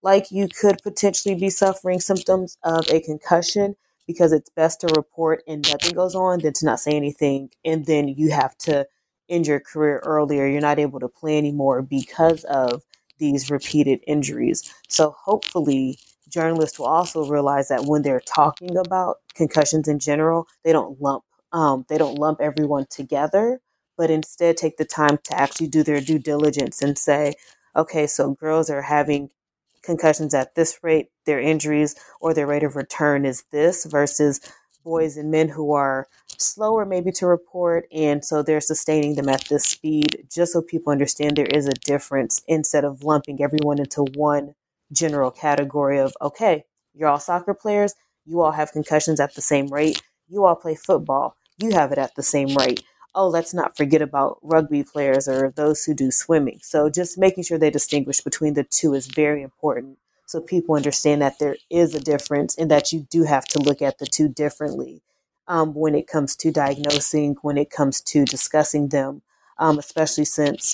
[0.03, 3.77] like you could potentially be suffering symptoms of a concussion
[4.07, 7.87] because it's best to report and nothing goes on than to not say anything and
[7.87, 8.87] then you have to
[9.29, 10.47] end your career earlier.
[10.47, 12.83] You're not able to play anymore because of
[13.19, 14.73] these repeated injuries.
[14.89, 20.73] So hopefully, journalists will also realize that when they're talking about concussions in general, they
[20.73, 23.61] don't lump um, they don't lump everyone together,
[23.99, 27.35] but instead take the time to actually do their due diligence and say,
[27.77, 29.31] okay, so girls are having
[29.83, 34.41] concussions at this rate, their injuries or their rate of return is this versus
[34.85, 39.45] boys and men who are slower maybe to report and so they're sustaining them at
[39.49, 44.03] this speed just so people understand there is a difference instead of lumping everyone into
[44.15, 44.55] one
[44.93, 47.95] general category of okay you're all soccer players
[48.27, 51.99] you all have concussions at the same rate you all play football you have it
[51.99, 52.83] at the same rate.
[53.15, 56.61] Oh let's not forget about rugby players or those who do swimming.
[56.63, 59.99] So just making sure they distinguish between the two is very important
[60.31, 63.83] so people understand that there is a difference and that you do have to look
[63.83, 65.03] at the two differently
[65.49, 69.23] um, when it comes to diagnosing, when it comes to discussing them,
[69.59, 70.73] um, especially since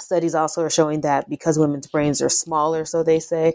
[0.00, 3.54] studies also are showing that because women's brains are smaller, so they say,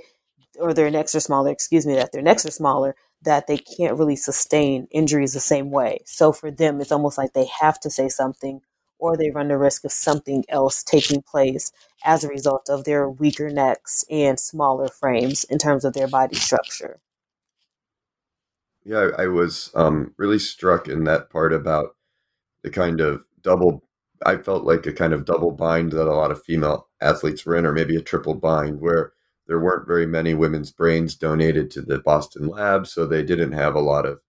[0.57, 3.97] or their necks are smaller, excuse me, that their necks are smaller, that they can't
[3.97, 5.99] really sustain injuries the same way.
[6.05, 8.61] So for them, it's almost like they have to say something
[8.99, 11.71] or they run the risk of something else taking place
[12.03, 16.35] as a result of their weaker necks and smaller frames in terms of their body
[16.35, 16.99] structure.
[18.83, 21.95] Yeah, I was um, really struck in that part about
[22.63, 23.83] the kind of double.
[24.25, 27.55] I felt like a kind of double bind that a lot of female athletes were
[27.55, 29.11] in, or maybe a triple bind, where
[29.47, 33.75] there weren't very many women's brains donated to the Boston lab, so they didn't have
[33.75, 34.19] a lot of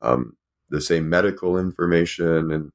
[0.00, 0.36] um,
[0.70, 2.50] the same medical information.
[2.52, 2.70] And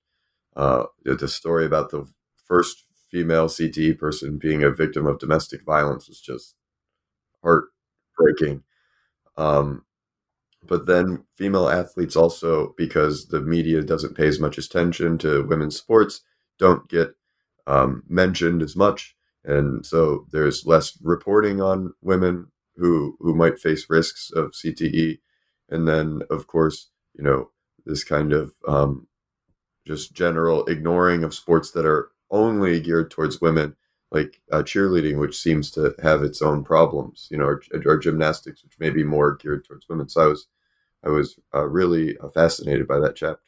[0.56, 2.08] uh, the story about the
[2.46, 6.56] first female CTE person being a victim of domestic violence was just
[7.42, 8.64] heartbreaking.
[9.38, 9.86] Um,
[10.68, 15.78] but then female athletes also, because the media doesn't pay as much attention to women's
[15.78, 16.22] sports,
[16.60, 17.16] don't get
[17.68, 19.16] um, mentioned as much,
[19.48, 25.20] and so there's less reporting on women who who might face risks of CTE,
[25.70, 27.50] and then of course you know
[27.86, 29.08] this kind of um,
[29.88, 33.76] just general ignoring of sports that are only geared towards women,
[34.12, 38.64] like uh, cheerleading, which seems to have its own problems, you know, or, or, gymnastics,
[38.64, 40.10] which may be more geared towards women.
[40.10, 40.48] So I was,
[41.06, 43.47] I was uh, really fascinated by that chapter.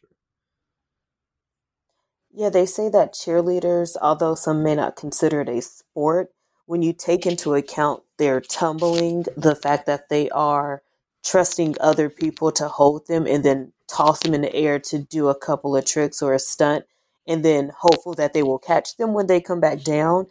[2.39, 6.31] Yeah, they say that cheerleaders, although some may not consider it a sport,
[6.67, 10.81] when you take into account their tumbling, the fact that they are
[11.21, 15.27] trusting other people to hold them and then toss them in the air to do
[15.27, 16.85] a couple of tricks or a stunt,
[17.27, 20.27] and then hopeful that they will catch them when they come back down.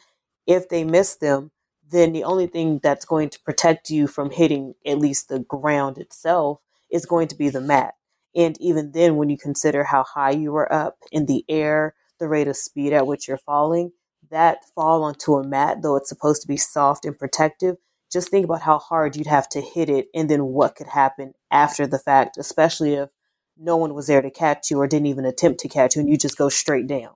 [0.46, 1.50] If they miss them,
[1.90, 5.98] then the only thing that's going to protect you from hitting at least the ground
[5.98, 7.96] itself is going to be the mat.
[8.38, 12.28] And even then, when you consider how high you were up in the air, the
[12.28, 13.90] rate of speed at which you're falling,
[14.30, 17.78] that fall onto a mat, though it's supposed to be soft and protective,
[18.12, 21.32] just think about how hard you'd have to hit it and then what could happen
[21.50, 23.08] after the fact, especially if
[23.56, 26.08] no one was there to catch you or didn't even attempt to catch you and
[26.08, 27.10] you just go straight down.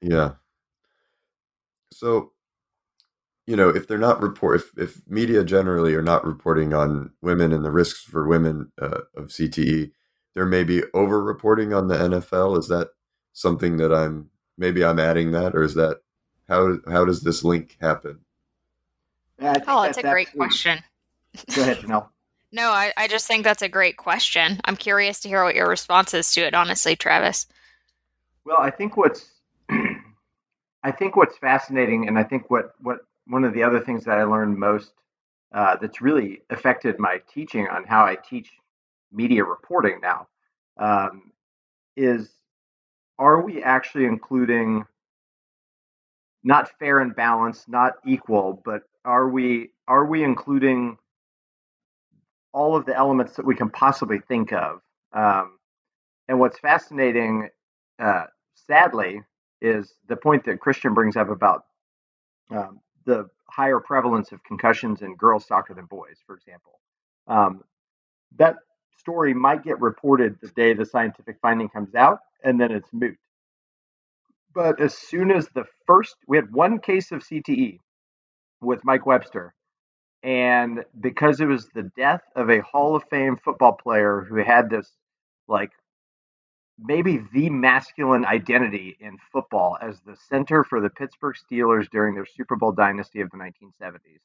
[0.00, 0.34] Yeah.
[1.92, 2.30] So,
[3.48, 7.50] you know, if they're not report, if, if media generally are not reporting on women
[7.50, 9.90] and the risks for women uh, of CTE,
[10.34, 12.58] there may be over reporting on the NFL.
[12.58, 12.88] Is that
[13.32, 14.28] something that I'm
[14.58, 16.02] maybe I'm adding that, or is that
[16.46, 18.18] how how does this link happen?
[19.40, 20.80] Yeah, oh, that's, that's a great question.
[21.56, 22.08] Go ahead, Janelle.
[22.50, 24.58] No, I, I just think that's a great question.
[24.64, 27.46] I'm curious to hear what your response is to it, honestly, Travis.
[28.46, 29.32] Well, I think what's
[29.70, 34.18] I think what's fascinating, and I think what what one of the other things that
[34.18, 34.92] I learned most
[35.52, 38.50] uh, that's really affected my teaching on how I teach
[39.12, 40.28] media reporting now
[40.78, 41.32] um,
[41.96, 42.30] is
[43.18, 44.84] are we actually including
[46.44, 50.96] not fair and balanced, not equal, but are we are we including
[52.52, 54.80] all of the elements that we can possibly think of.
[55.12, 55.58] Um,
[56.28, 57.48] and what's fascinating,
[57.98, 58.24] uh,
[58.54, 59.22] sadly,
[59.60, 61.64] is the point that Christian brings up about
[62.50, 66.78] um, the higher prevalence of concussions in girls soccer than boys, for example.
[67.26, 67.64] Um,
[68.36, 68.56] that
[68.98, 73.16] story might get reported the day the scientific finding comes out, and then it's moot.
[74.54, 77.78] But as soon as the first, we had one case of CTE
[78.60, 79.54] with Mike Webster,
[80.22, 84.68] and because it was the death of a Hall of Fame football player who had
[84.68, 84.90] this,
[85.48, 85.70] like,
[86.78, 92.26] maybe the masculine identity in football as the center for the Pittsburgh Steelers during their
[92.26, 94.20] Super Bowl dynasty of the 1970s.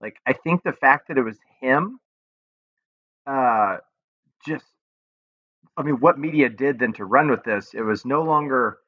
[0.00, 2.00] Like, I think the fact that it was him,
[3.26, 3.78] uh,
[4.46, 4.66] just,
[5.76, 8.78] I mean, what media did then to run with this, it was no longer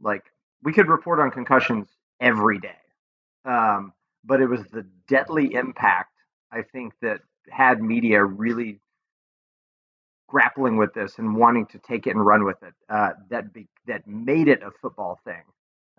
[0.00, 0.24] like
[0.62, 1.88] we could report on concussions
[2.20, 2.76] every day
[3.46, 6.12] Um, but it was the deadly impact
[6.52, 7.20] I think that
[7.50, 8.80] had media really
[10.30, 13.66] grappling with this and wanting to take it and run with it uh, that be,
[13.86, 15.42] that made it a football thing.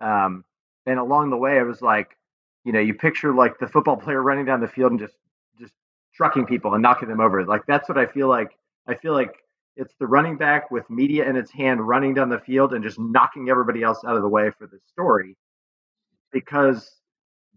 [0.00, 0.44] Um,
[0.86, 2.16] and along the way, it was like,
[2.64, 5.14] you know, you picture like the football player running down the field and just
[5.60, 5.74] just
[6.14, 7.44] trucking people and knocking them over.
[7.44, 8.56] Like that's what I feel like.
[8.88, 9.36] I feel like
[9.76, 12.98] it's the running back with media in its hand running down the field and just
[12.98, 15.36] knocking everybody else out of the way for the story
[16.32, 16.90] because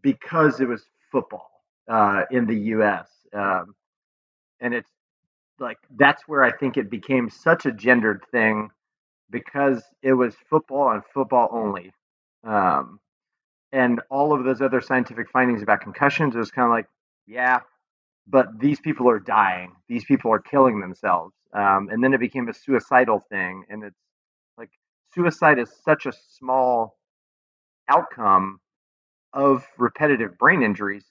[0.01, 1.49] because it was football
[1.89, 3.07] uh, in the U.S.
[3.33, 3.75] Um,
[4.59, 4.89] and it's
[5.59, 8.69] like that's where I think it became such a gendered thing
[9.29, 11.91] because it was football and football only.
[12.43, 12.99] Um,
[13.71, 16.87] and all of those other scientific findings about concussions, it was kind of like,
[17.27, 17.59] yeah,
[18.27, 19.73] but these people are dying.
[19.89, 21.33] These people are killing themselves.
[21.53, 23.63] Um, and then it became a suicidal thing.
[23.69, 23.99] And it's
[24.57, 24.69] like
[25.13, 26.97] suicide is such a small
[27.89, 28.59] outcome
[29.33, 31.05] of repetitive brain injuries.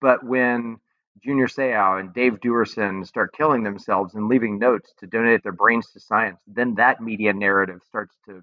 [0.00, 0.78] But when
[1.22, 5.90] Junior Seau and Dave Duerson start killing themselves and leaving notes to donate their brains
[5.92, 8.42] to science, then that media narrative starts to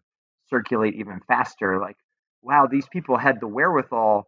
[0.50, 1.80] circulate even faster.
[1.80, 1.98] Like,
[2.42, 4.28] wow, these people had the wherewithal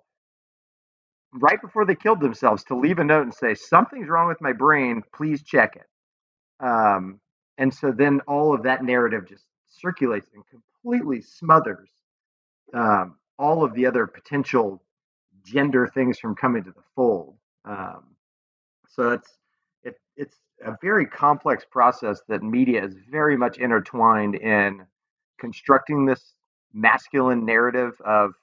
[1.34, 4.54] right before they killed themselves to leave a note and say, something's wrong with my
[4.54, 6.66] brain, please check it.
[6.66, 7.20] Um,
[7.58, 11.90] and so then all of that narrative just circulates and completely smothers
[12.74, 14.82] um, all of the other potential
[15.46, 17.36] gender things from coming to the fold.
[17.66, 18.04] Um,
[18.90, 19.38] so it's
[19.84, 20.36] it, it's
[20.66, 24.86] a very complex process that media is very much intertwined in
[25.40, 26.34] constructing this
[26.74, 28.34] masculine narrative of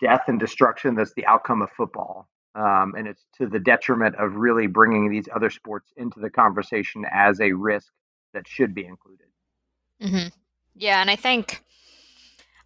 [0.00, 2.28] death and destruction that's the outcome of football.
[2.54, 7.04] Um, and it's to the detriment of really bringing these other sports into the conversation
[7.12, 7.92] as a risk
[8.34, 9.26] that should be included.
[10.02, 10.28] Mm-hmm.
[10.74, 11.62] Yeah, and I think,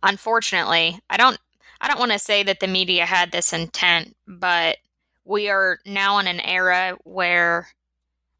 [0.02, 1.38] unfortunately, I don't,
[1.80, 4.78] I don't want to say that the media had this intent, but
[5.24, 7.68] we are now in an era where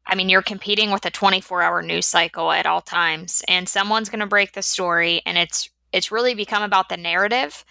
[0.05, 4.19] I mean, you're competing with a 24-hour news cycle at all times and someone's going
[4.19, 7.63] to break the story and it's it's really become about the narrative.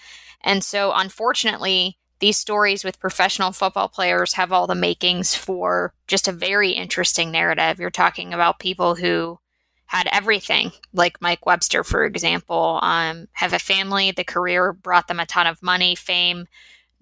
[0.43, 6.29] And so unfortunately, these stories with professional football players have all the makings for just
[6.29, 7.81] a very interesting narrative.
[7.81, 9.41] You're talking about people who
[9.87, 15.21] had everything, like Mike Webster, for example, um, have a family, the career brought them
[15.21, 16.47] a ton of money, fame,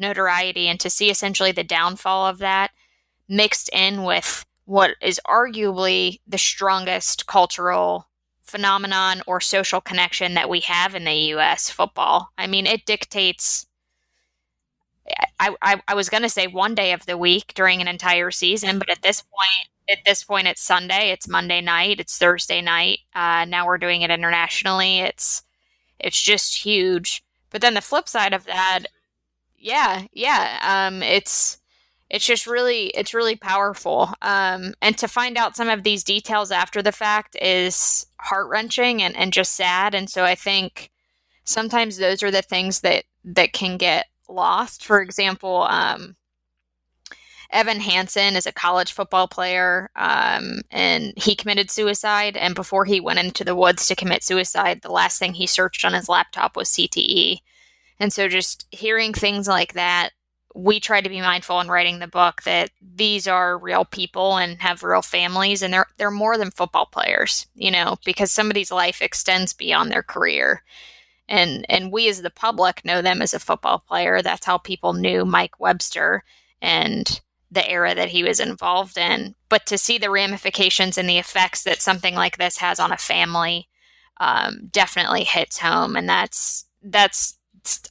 [0.00, 2.70] notoriety and to see essentially the downfall of that
[3.28, 8.08] mixed in with what is arguably the strongest cultural
[8.42, 12.28] phenomenon or social connection that we have in the US football.
[12.36, 13.66] I mean, it dictates
[15.38, 18.30] I, I, I was going to say one day of the week during an entire
[18.30, 22.60] season, but at this point, at this point, it's Sunday, it's Monday night, it's Thursday
[22.60, 23.00] night.
[23.14, 25.00] Uh, now we're doing it internationally.
[25.00, 25.42] It's
[25.98, 27.24] it's just huge.
[27.50, 28.84] But then the flip side of that
[29.60, 30.88] yeah, yeah.
[30.88, 31.58] Um, it's
[32.08, 34.12] it's just really it's really powerful.
[34.22, 39.02] Um, and to find out some of these details after the fact is heart wrenching
[39.02, 39.94] and, and just sad.
[39.94, 40.90] And so I think
[41.44, 44.84] sometimes those are the things that that can get lost.
[44.84, 46.16] For example, um,
[47.52, 52.36] Evan Hansen is a college football player, um, and he committed suicide.
[52.36, 55.84] And before he went into the woods to commit suicide, the last thing he searched
[55.84, 57.38] on his laptop was CTE.
[58.00, 60.10] And so just hearing things like that,
[60.54, 64.60] we try to be mindful in writing the book that these are real people and
[64.60, 69.00] have real families and they're they're more than football players, you know, because somebody's life
[69.00, 70.64] extends beyond their career.
[71.28, 74.22] And and we as the public know them as a football player.
[74.22, 76.24] That's how people knew Mike Webster
[76.60, 77.20] and
[77.52, 79.34] the era that he was involved in.
[79.48, 82.96] But to see the ramifications and the effects that something like this has on a
[82.96, 83.68] family
[84.18, 87.38] um, definitely hits home, and that's that's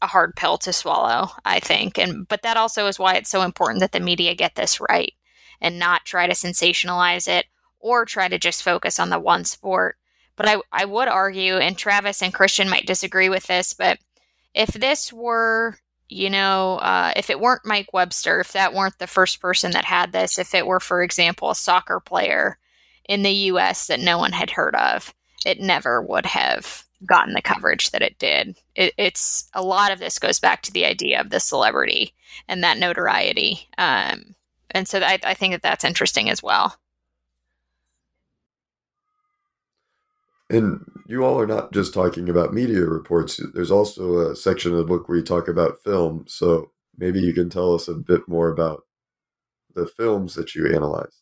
[0.02, 1.98] a hard pill to swallow, I think.
[1.98, 5.14] And but that also is why it's so important that the media get this right
[5.62, 7.46] and not try to sensationalize it
[7.80, 9.98] or try to just focus on the one sport.
[10.36, 14.00] But I, I would argue, and Travis and Christian might disagree with this, but
[14.54, 19.08] if this were, you know, uh, if it weren't Mike Webster, if that weren't the
[19.08, 22.58] first person that had this, if it were, for example, a soccer player
[23.08, 25.14] in the US that no one had heard of,
[25.46, 28.58] it never would have gotten the coverage that it did.
[28.76, 32.14] It, it's a lot of this goes back to the idea of the celebrity
[32.48, 33.68] and that notoriety.
[33.78, 34.36] Um,
[34.72, 36.76] and so I, I think that that's interesting as well.
[40.50, 43.40] And you all are not just talking about media reports.
[43.54, 46.26] There's also a section of the book where you talk about film.
[46.28, 48.84] So maybe you can tell us a bit more about
[49.76, 51.19] the films that you analyzed.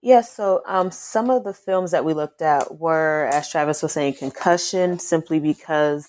[0.00, 3.92] Yes, so um, some of the films that we looked at were, as Travis was
[3.92, 6.08] saying, Concussion, simply because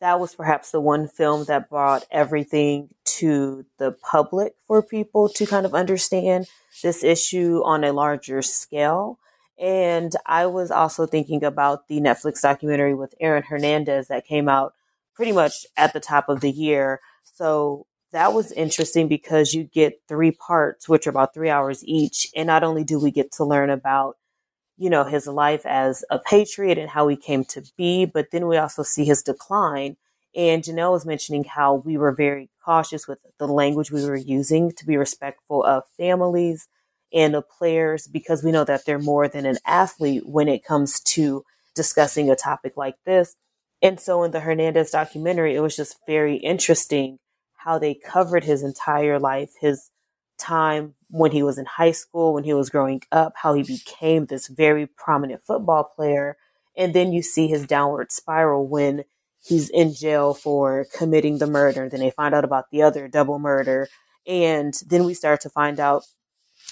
[0.00, 5.46] that was perhaps the one film that brought everything to the public for people to
[5.46, 6.46] kind of understand
[6.82, 9.18] this issue on a larger scale.
[9.58, 14.74] And I was also thinking about the Netflix documentary with Aaron Hernandez that came out
[15.14, 17.00] pretty much at the top of the year.
[17.24, 17.86] So
[18.16, 22.26] that was interesting because you get three parts, which are about three hours each.
[22.34, 24.16] And not only do we get to learn about,
[24.78, 28.46] you know, his life as a patriot and how he came to be, but then
[28.46, 29.98] we also see his decline.
[30.34, 34.72] And Janelle was mentioning how we were very cautious with the language we were using
[34.72, 36.68] to be respectful of families
[37.12, 41.00] and of players because we know that they're more than an athlete when it comes
[41.00, 41.44] to
[41.74, 43.36] discussing a topic like this.
[43.82, 47.18] And so in the Hernandez documentary, it was just very interesting
[47.66, 49.90] how they covered his entire life, his
[50.38, 54.26] time when he was in high school, when he was growing up, how he became
[54.26, 56.36] this very prominent football player.
[56.76, 59.02] And then you see his downward spiral when
[59.44, 61.88] he's in jail for committing the murder.
[61.88, 63.88] Then they find out about the other double murder.
[64.28, 66.04] And then we start to find out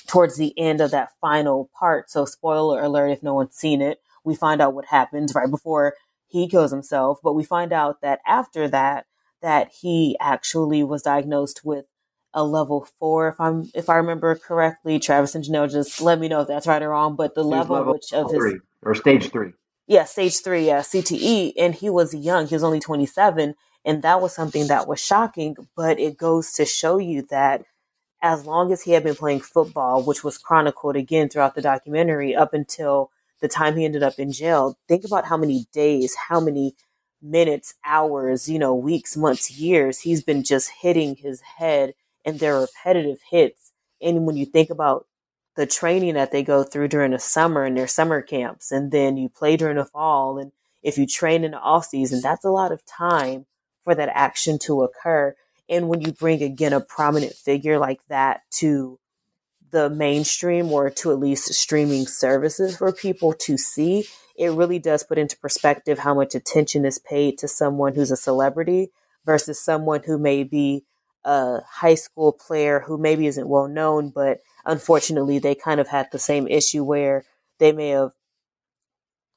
[0.06, 2.08] towards the end of that final part.
[2.08, 5.94] So, spoiler alert if no one's seen it, we find out what happens right before
[6.28, 7.18] he kills himself.
[7.20, 9.06] But we find out that after that,
[9.44, 11.84] that he actually was diagnosed with
[12.32, 14.98] a level four, if I'm if I remember correctly.
[14.98, 17.14] Travis and Janelle just let me know if that's right or wrong.
[17.14, 19.52] But the level, level, which of three, his or stage three.
[19.86, 21.52] Yeah, stage three, yeah, CTE.
[21.58, 23.54] And he was young, he was only 27.
[23.84, 27.64] And that was something that was shocking, but it goes to show you that
[28.22, 32.34] as long as he had been playing football, which was chronicled again throughout the documentary
[32.34, 33.10] up until
[33.42, 36.74] the time he ended up in jail, think about how many days, how many
[37.24, 41.94] minutes, hours, you know, weeks, months, years he's been just hitting his head
[42.24, 43.72] and their repetitive hits.
[44.00, 45.06] And when you think about
[45.56, 49.16] the training that they go through during the summer and their summer camps, and then
[49.16, 50.52] you play during the fall, and
[50.82, 53.46] if you train in the off season, that's a lot of time
[53.84, 55.34] for that action to occur.
[55.68, 58.98] And when you bring again a prominent figure like that to
[59.70, 64.04] the mainstream or to at least streaming services for people to see,
[64.36, 68.16] it really does put into perspective how much attention is paid to someone who's a
[68.16, 68.90] celebrity
[69.24, 70.84] versus someone who may be
[71.24, 76.08] a high school player who maybe isn't well known, but unfortunately they kind of had
[76.10, 77.24] the same issue where
[77.58, 78.12] they may have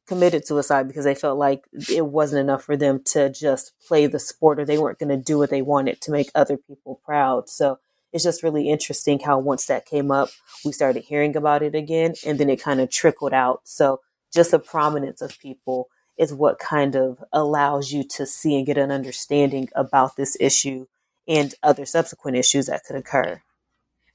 [0.07, 4.19] committed suicide because they felt like it wasn't enough for them to just play the
[4.19, 7.49] sport or they weren't going to do what they wanted to make other people proud.
[7.49, 7.79] So
[8.13, 10.29] it's just really interesting how once that came up,
[10.63, 13.61] we started hearing about it again and then it kind of trickled out.
[13.65, 13.99] So
[14.33, 18.77] just the prominence of people is what kind of allows you to see and get
[18.77, 20.85] an understanding about this issue
[21.27, 23.41] and other subsequent issues that could occur.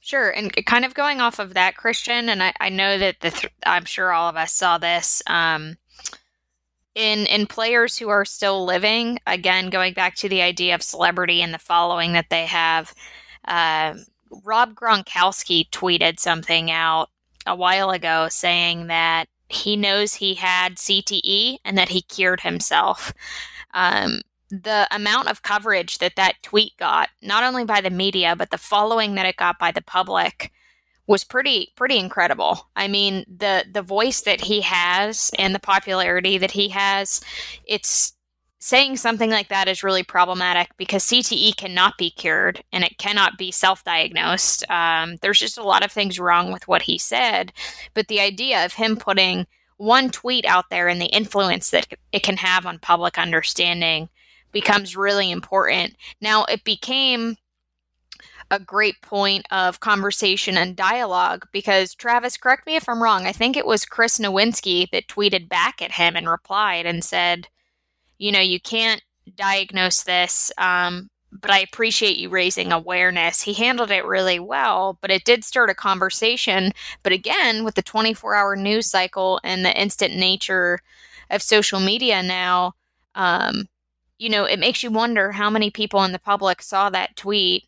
[0.01, 3.31] Sure, and kind of going off of that, Christian, and I, I know that the
[3.31, 5.23] th- I'm sure all of us saw this.
[5.29, 5.77] Um,
[6.95, 11.41] in in players who are still living again going back to the idea of celebrity
[11.41, 12.95] and the following that they have
[13.49, 13.95] uh,
[14.45, 17.09] rob gronkowski tweeted something out
[17.47, 23.13] a while ago saying that he knows he had cte and that he cured himself
[23.75, 28.51] um, the amount of coverage that that tweet got not only by the media but
[28.51, 30.53] the following that it got by the public
[31.07, 32.69] was pretty pretty incredible.
[32.77, 37.21] I mean, the the voice that he has and the popularity that he has,
[37.67, 38.15] it's
[38.63, 43.37] saying something like that is really problematic because CTE cannot be cured and it cannot
[43.37, 44.65] be self-diagnosed.
[44.71, 47.53] Um, there's just a lot of things wrong with what he said,
[47.93, 49.49] but the idea of him putting
[49.79, 54.09] one tweet out there and the influence that it can have on public understanding
[54.53, 55.97] becomes really important.
[56.21, 57.35] Now, it became
[58.49, 63.27] a great point of conversation and dialogue because Travis, correct me if I'm wrong.
[63.27, 67.49] I think it was Chris Nowinski that tweeted back at him and replied and said,
[68.23, 69.03] "You know, you can't
[69.37, 75.11] diagnose this, um, but I appreciate you raising awareness." He handled it really well, but
[75.11, 76.73] it did start a conversation.
[77.03, 80.81] But again, with the 24-hour news cycle and the instant nature
[81.31, 82.75] of social media now,
[83.15, 83.67] um,
[84.19, 87.65] you know, it makes you wonder how many people in the public saw that tweet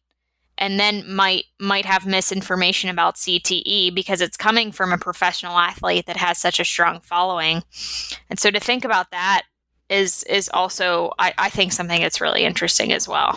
[0.57, 6.07] and then might might have misinformation about CTE because it's coming from a professional athlete
[6.07, 7.65] that has such a strong following.
[8.31, 9.43] And so to think about that
[9.95, 13.33] is is also I, I think something that's really interesting as well.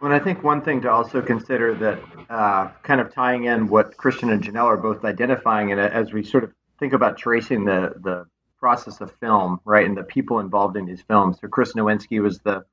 [0.00, 3.96] Well, I think one thing to also consider that uh, kind of tying in what
[3.96, 7.94] Christian and Janelle are both identifying, and as we sort of think about tracing the
[8.02, 8.26] the
[8.58, 11.38] process of film, right, and the people involved in these films.
[11.40, 12.64] So Chris Nowinski was the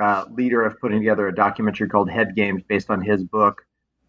[0.00, 3.62] uh, leader of putting together a documentary called Head Games based on his book,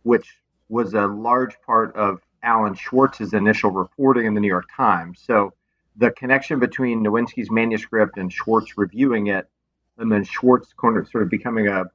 [0.03, 0.37] which
[0.69, 5.21] was a large part of Alan Schwarz's initial reporting in the New York Times.
[5.25, 5.53] So
[5.97, 9.49] the connection between Nowinski's manuscript and Schwarz reviewing it
[9.97, 11.85] and then Schwarz sort of becoming a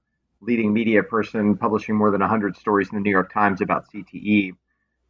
[0.40, 4.52] leading media person, publishing more than 100 stories in the New York Times about CTE.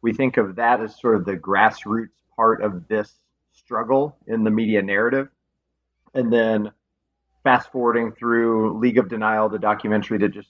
[0.01, 3.13] We think of that as sort of the grassroots part of this
[3.53, 5.29] struggle in the media narrative.
[6.13, 6.71] And then
[7.43, 10.49] fast forwarding through League of Denial, the documentary that just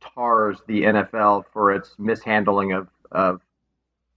[0.00, 3.40] tars the NFL for its mishandling of, of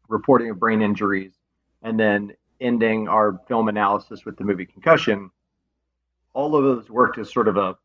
[0.10, 1.34] reporting of brain injuries,
[1.82, 2.34] and then
[2.64, 5.30] ending our film analysis with the movie Concussion.
[6.34, 7.78] All of those worked as sort of a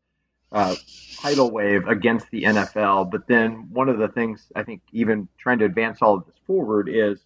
[0.51, 0.75] uh,
[1.21, 3.11] tidal wave against the NFL.
[3.11, 6.35] But then one of the things I think, even trying to advance all of this
[6.47, 7.19] forward, is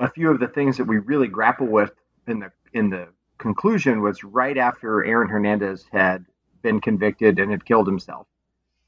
[0.00, 1.92] a few of the things that we really grapple with
[2.26, 6.24] in the in the conclusion was right after Aaron Hernandez had
[6.62, 8.26] been convicted and had killed himself.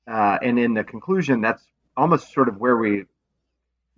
[0.06, 1.64] Uh, and in the conclusion, that's
[1.96, 3.04] almost sort of where we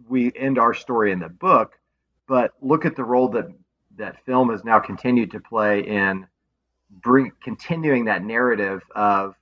[0.08, 1.78] we end our story in the book.
[2.26, 3.46] But look at the role that
[3.96, 6.26] that film has now continued to play in
[6.90, 9.34] bring continuing that narrative of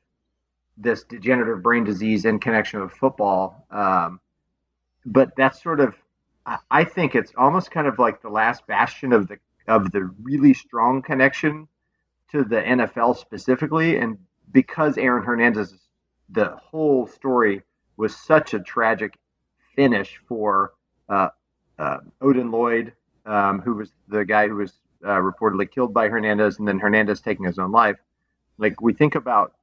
[0.77, 3.67] this degenerative brain disease in connection with football.
[3.71, 4.21] Um,
[5.05, 5.95] but that's sort of,
[6.71, 10.53] I think it's almost kind of like the last bastion of the of the really
[10.53, 11.69] strong connection
[12.33, 14.19] to the NFL specifically, and
[14.51, 15.75] because Aaron Hernandez,
[16.29, 17.63] the whole story
[17.97, 19.17] was such a tragic
[19.77, 20.73] finish for
[21.09, 21.29] uh,
[21.81, 22.93] uh, Odin Lloyd,
[23.25, 24.73] um, who was the guy who was
[25.05, 27.97] uh, reportedly killed by Hernandez, and then Hernandez taking his own life.
[28.59, 29.55] Like we think about,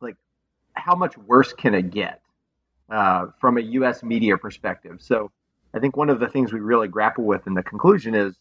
[0.00, 0.16] like
[0.72, 2.22] how much worse can it get
[2.88, 4.02] uh, from a U.S.
[4.02, 5.02] media perspective?
[5.02, 5.30] So
[5.74, 8.34] I think one of the things we really grapple with in the conclusion is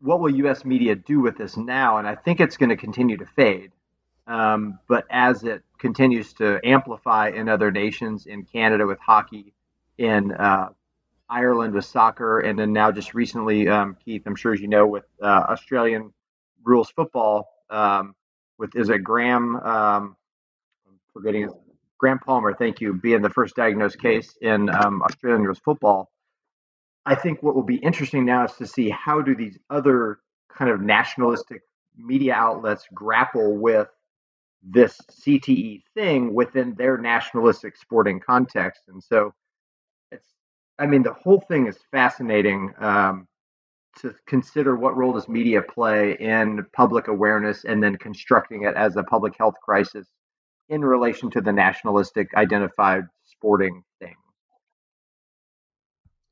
[0.00, 0.64] what will U.S.
[0.64, 1.96] media do with this now?
[1.98, 3.72] And I think it's going to continue to fade.
[4.28, 9.54] Um, but as it continues to amplify in other nations, in Canada with hockey,
[9.96, 10.68] in uh,
[11.30, 14.86] Ireland with soccer, and then now just recently, um, Keith, I'm sure as you know,
[14.86, 16.12] with uh, Australian
[16.64, 18.14] rules football, um,
[18.58, 19.56] with is it Graham?
[19.56, 20.16] Um,
[20.86, 21.52] I'm forgetting his,
[21.98, 22.54] Graham Farmer.
[22.54, 26.10] Thank you, being the first diagnosed case in um, Australian rules football.
[27.04, 30.70] I think what will be interesting now is to see how do these other kind
[30.70, 31.62] of nationalistic
[31.96, 33.88] media outlets grapple with
[34.62, 39.34] this CTE thing within their nationalistic sporting context, and so
[40.78, 43.26] I mean, the whole thing is fascinating um,
[44.00, 48.96] to consider what role does media play in public awareness and then constructing it as
[48.96, 50.06] a public health crisis
[50.68, 54.14] in relation to the nationalistic identified sporting thing.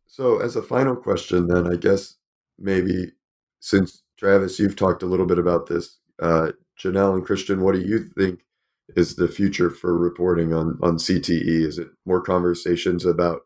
[0.07, 2.17] So, as a final question, then, I guess
[2.59, 3.13] maybe
[3.61, 7.81] since Travis, you've talked a little bit about this, uh, Janelle and Christian, what do
[7.81, 8.41] you think
[8.95, 11.67] is the future for reporting on on CTE?
[11.67, 13.46] Is it more conversations about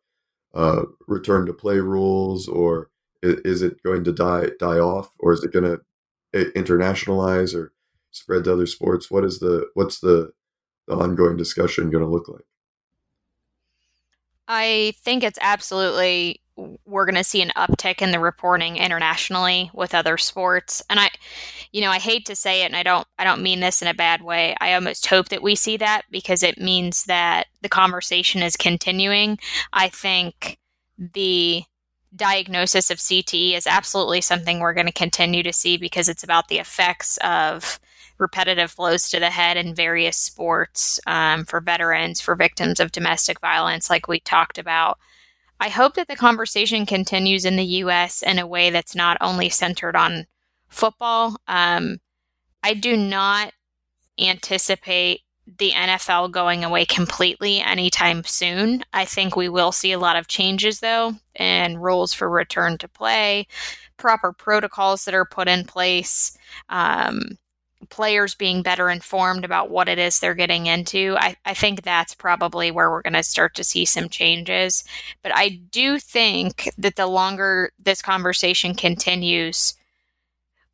[0.54, 2.90] uh, return to play rules, or
[3.22, 5.80] is, it going to die die off, or is it going to
[6.52, 7.72] internationalize or
[8.10, 9.10] spread to other sports?
[9.10, 10.32] What is the what's the,
[10.88, 12.44] the ongoing discussion going to look like?
[14.52, 16.40] I think it's absolutely
[16.84, 20.82] we're going to see an uptick in the reporting internationally with other sports.
[20.90, 21.08] And i
[21.72, 23.86] you know i hate to say it and i don't i don't mean this in
[23.86, 24.56] a bad way.
[24.60, 29.38] I almost hope that we see that because it means that the conversation is continuing.
[29.72, 30.58] I think
[30.98, 31.62] the
[32.16, 36.48] diagnosis of cte is absolutely something we're going to continue to see because it's about
[36.48, 37.78] the effects of
[38.20, 43.40] repetitive blows to the head in various sports um, for veterans for victims of domestic
[43.40, 44.98] violence like we talked about
[45.60, 49.50] I hope that the conversation continues in the US in a way that's not only
[49.50, 50.26] centered on
[50.68, 51.36] football.
[51.46, 51.98] Um,
[52.62, 53.52] I do not
[54.18, 55.20] anticipate
[55.58, 58.84] the NFL going away completely anytime soon.
[58.94, 62.88] I think we will see a lot of changes, though, and rules for return to
[62.88, 63.46] play,
[63.98, 66.38] proper protocols that are put in place.
[66.70, 67.36] Um,
[67.88, 72.14] players being better informed about what it is they're getting into, I, I think that's
[72.14, 74.84] probably where we're going to start to see some changes.
[75.22, 79.74] But I do think that the longer this conversation continues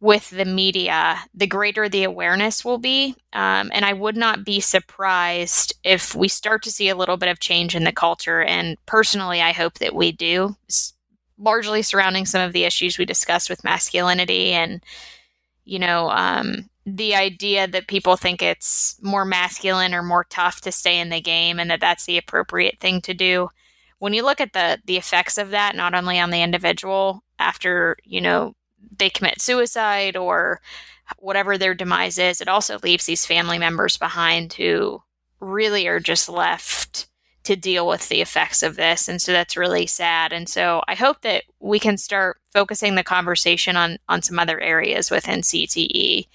[0.00, 3.16] with the media, the greater the awareness will be.
[3.32, 7.30] Um, and I would not be surprised if we start to see a little bit
[7.30, 8.42] of change in the culture.
[8.42, 10.54] And personally, I hope that we do,
[11.38, 14.82] largely surrounding some of the issues we discussed with masculinity and
[15.66, 20.70] you know, um, the idea that people think it's more masculine or more tough to
[20.70, 23.48] stay in the game and that that's the appropriate thing to do.
[23.98, 27.96] When you look at the the effects of that not only on the individual after
[28.04, 28.54] you know
[28.98, 30.60] they commit suicide or
[31.18, 35.02] whatever their demise is it also leaves these family members behind who
[35.40, 37.08] really are just left
[37.42, 39.08] to deal with the effects of this.
[39.08, 40.32] And so that's really sad.
[40.32, 44.60] And so i hope that we can start focusing the conversation on on some other
[44.60, 46.28] areas within cte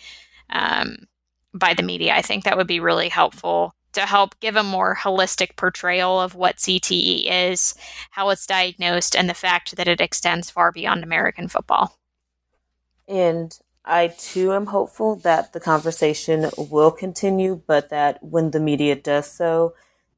[0.52, 1.08] um,
[1.54, 2.16] by the media.
[2.16, 6.36] I think that would be really helpful to help give a more holistic portrayal of
[6.36, 7.76] what CTE is,
[8.12, 11.98] how it's diagnosed, and the fact that it extends far beyond American football.
[13.08, 18.96] And I too am hopeful that the conversation will continue, but that when the media
[18.96, 19.74] does so,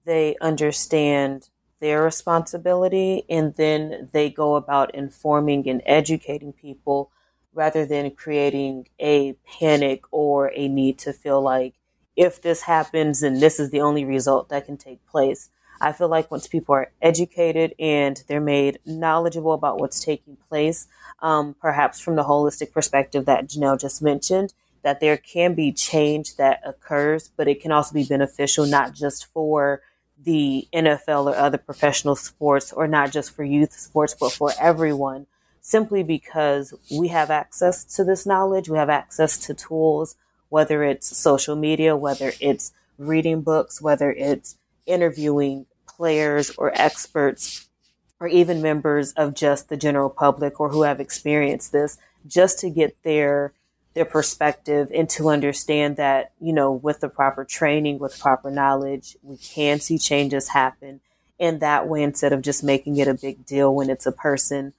[0.06, 7.12] they understand their responsibility and then they go about informing and educating people
[7.54, 11.76] rather than creating a panic or a need to feel like
[12.16, 15.50] if this happens and this is the only result that can take place.
[15.82, 20.88] I feel like once people are educated and they're made knowledgeable about what's taking place,
[21.22, 26.36] um, perhaps from the holistic perspective that Janelle just mentioned, that there can be change
[26.36, 29.82] that occurs, but it can also be beneficial not just for
[30.22, 35.26] the NFL or other professional sports, or not just for youth sports, but for everyone,
[35.64, 40.18] simply because we have access to this knowledge, we have access to tools,
[40.50, 47.70] whether it's social media, whether it's reading books, whether it's interviewing players or experts,
[48.20, 51.98] or even members of just the general public or who have experienced this,
[52.28, 53.54] just to get their
[53.94, 59.16] their perspective and to understand that, you know, with the proper training, with proper knowledge,
[59.22, 61.00] we can see changes happen.
[61.40, 64.74] In that way instead of just making it a big deal when it's a person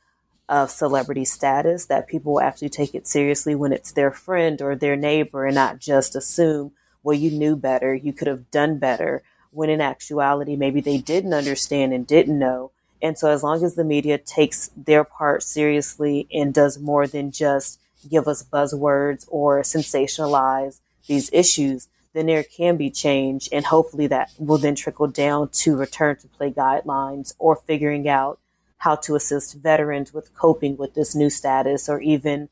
[0.48, 4.76] of celebrity status that people will actually take it seriously when it's their friend or
[4.76, 6.72] their neighbor and not just assume,
[7.02, 11.32] well, you knew better, you could have done better, when in actuality, maybe they didn't
[11.32, 12.72] understand and didn't know.
[13.00, 17.30] And so, as long as the media takes their part seriously and does more than
[17.30, 17.78] just
[18.10, 23.48] give us buzzwords or sensationalize these issues, then there can be change.
[23.52, 28.38] And hopefully, that will then trickle down to return to play guidelines or figuring out
[28.84, 32.50] how to assist veterans with coping with this new status or even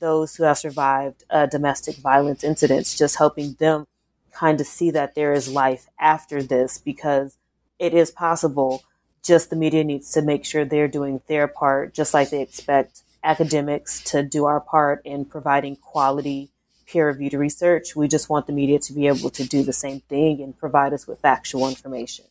[0.00, 3.86] those who have survived uh, domestic violence incidents, just helping them
[4.32, 7.36] kind of see that there is life after this because
[7.78, 8.82] it is possible.
[9.22, 13.02] Just the media needs to make sure they're doing their part, just like they expect
[13.22, 16.48] academics to do our part in providing quality
[16.86, 17.94] peer reviewed research.
[17.94, 20.94] We just want the media to be able to do the same thing and provide
[20.94, 22.24] us with factual information.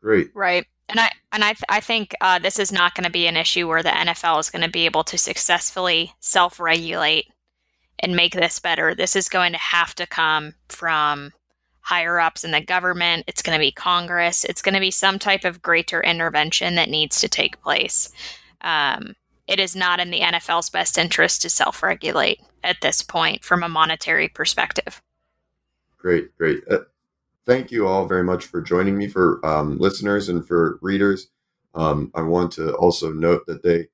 [0.00, 0.30] Great.
[0.34, 0.66] Right.
[0.88, 3.36] And I and I th- I think uh, this is not going to be an
[3.36, 7.26] issue where the NFL is going to be able to successfully self regulate
[7.98, 8.94] and make this better.
[8.94, 11.32] This is going to have to come from
[11.80, 13.24] higher ups in the government.
[13.26, 14.44] It's going to be Congress.
[14.44, 18.10] It's going to be some type of greater intervention that needs to take place.
[18.60, 19.14] Um,
[19.46, 23.62] it is not in the NFL's best interest to self regulate at this point from
[23.62, 25.02] a monetary perspective.
[25.96, 26.62] Great, great.
[26.70, 26.80] Uh,
[27.48, 31.28] thank you all very much for joining me, for um, listeners and for readers.
[31.74, 33.88] Um, I want to also note that they,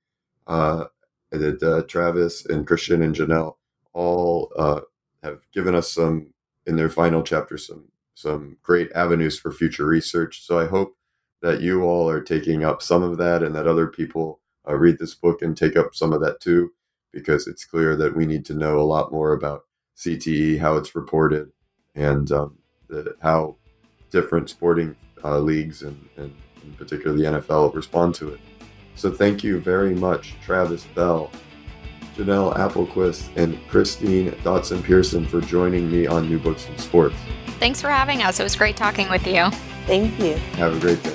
[0.49, 0.87] uh,
[1.31, 3.55] that uh, Travis and Christian and Janelle
[3.93, 4.81] all uh,
[5.23, 6.35] have given us some
[6.67, 7.85] in their final chapter some
[8.17, 10.43] some great avenues for future research.
[10.43, 10.97] So I hope
[11.43, 14.99] that you all are taking up some of that, and that other people uh, read
[14.99, 16.73] this book and take up some of that too,
[17.13, 19.65] because it's clear that we need to know a lot more about
[19.97, 21.53] CTE, how it's reported,
[21.95, 22.59] and um,
[22.89, 23.57] the, how
[24.11, 28.41] different sporting uh, leagues and, and in particular the NFL respond to it.
[28.95, 31.31] So thank you very much, Travis Bell,
[32.17, 37.17] Janelle Applequist, and Christian Dotson Pierson for joining me on New Books in Sports.
[37.59, 38.39] Thanks for having us.
[38.39, 39.51] It was great talking with you.
[39.87, 40.35] Thank you.
[40.57, 41.15] Have a great day.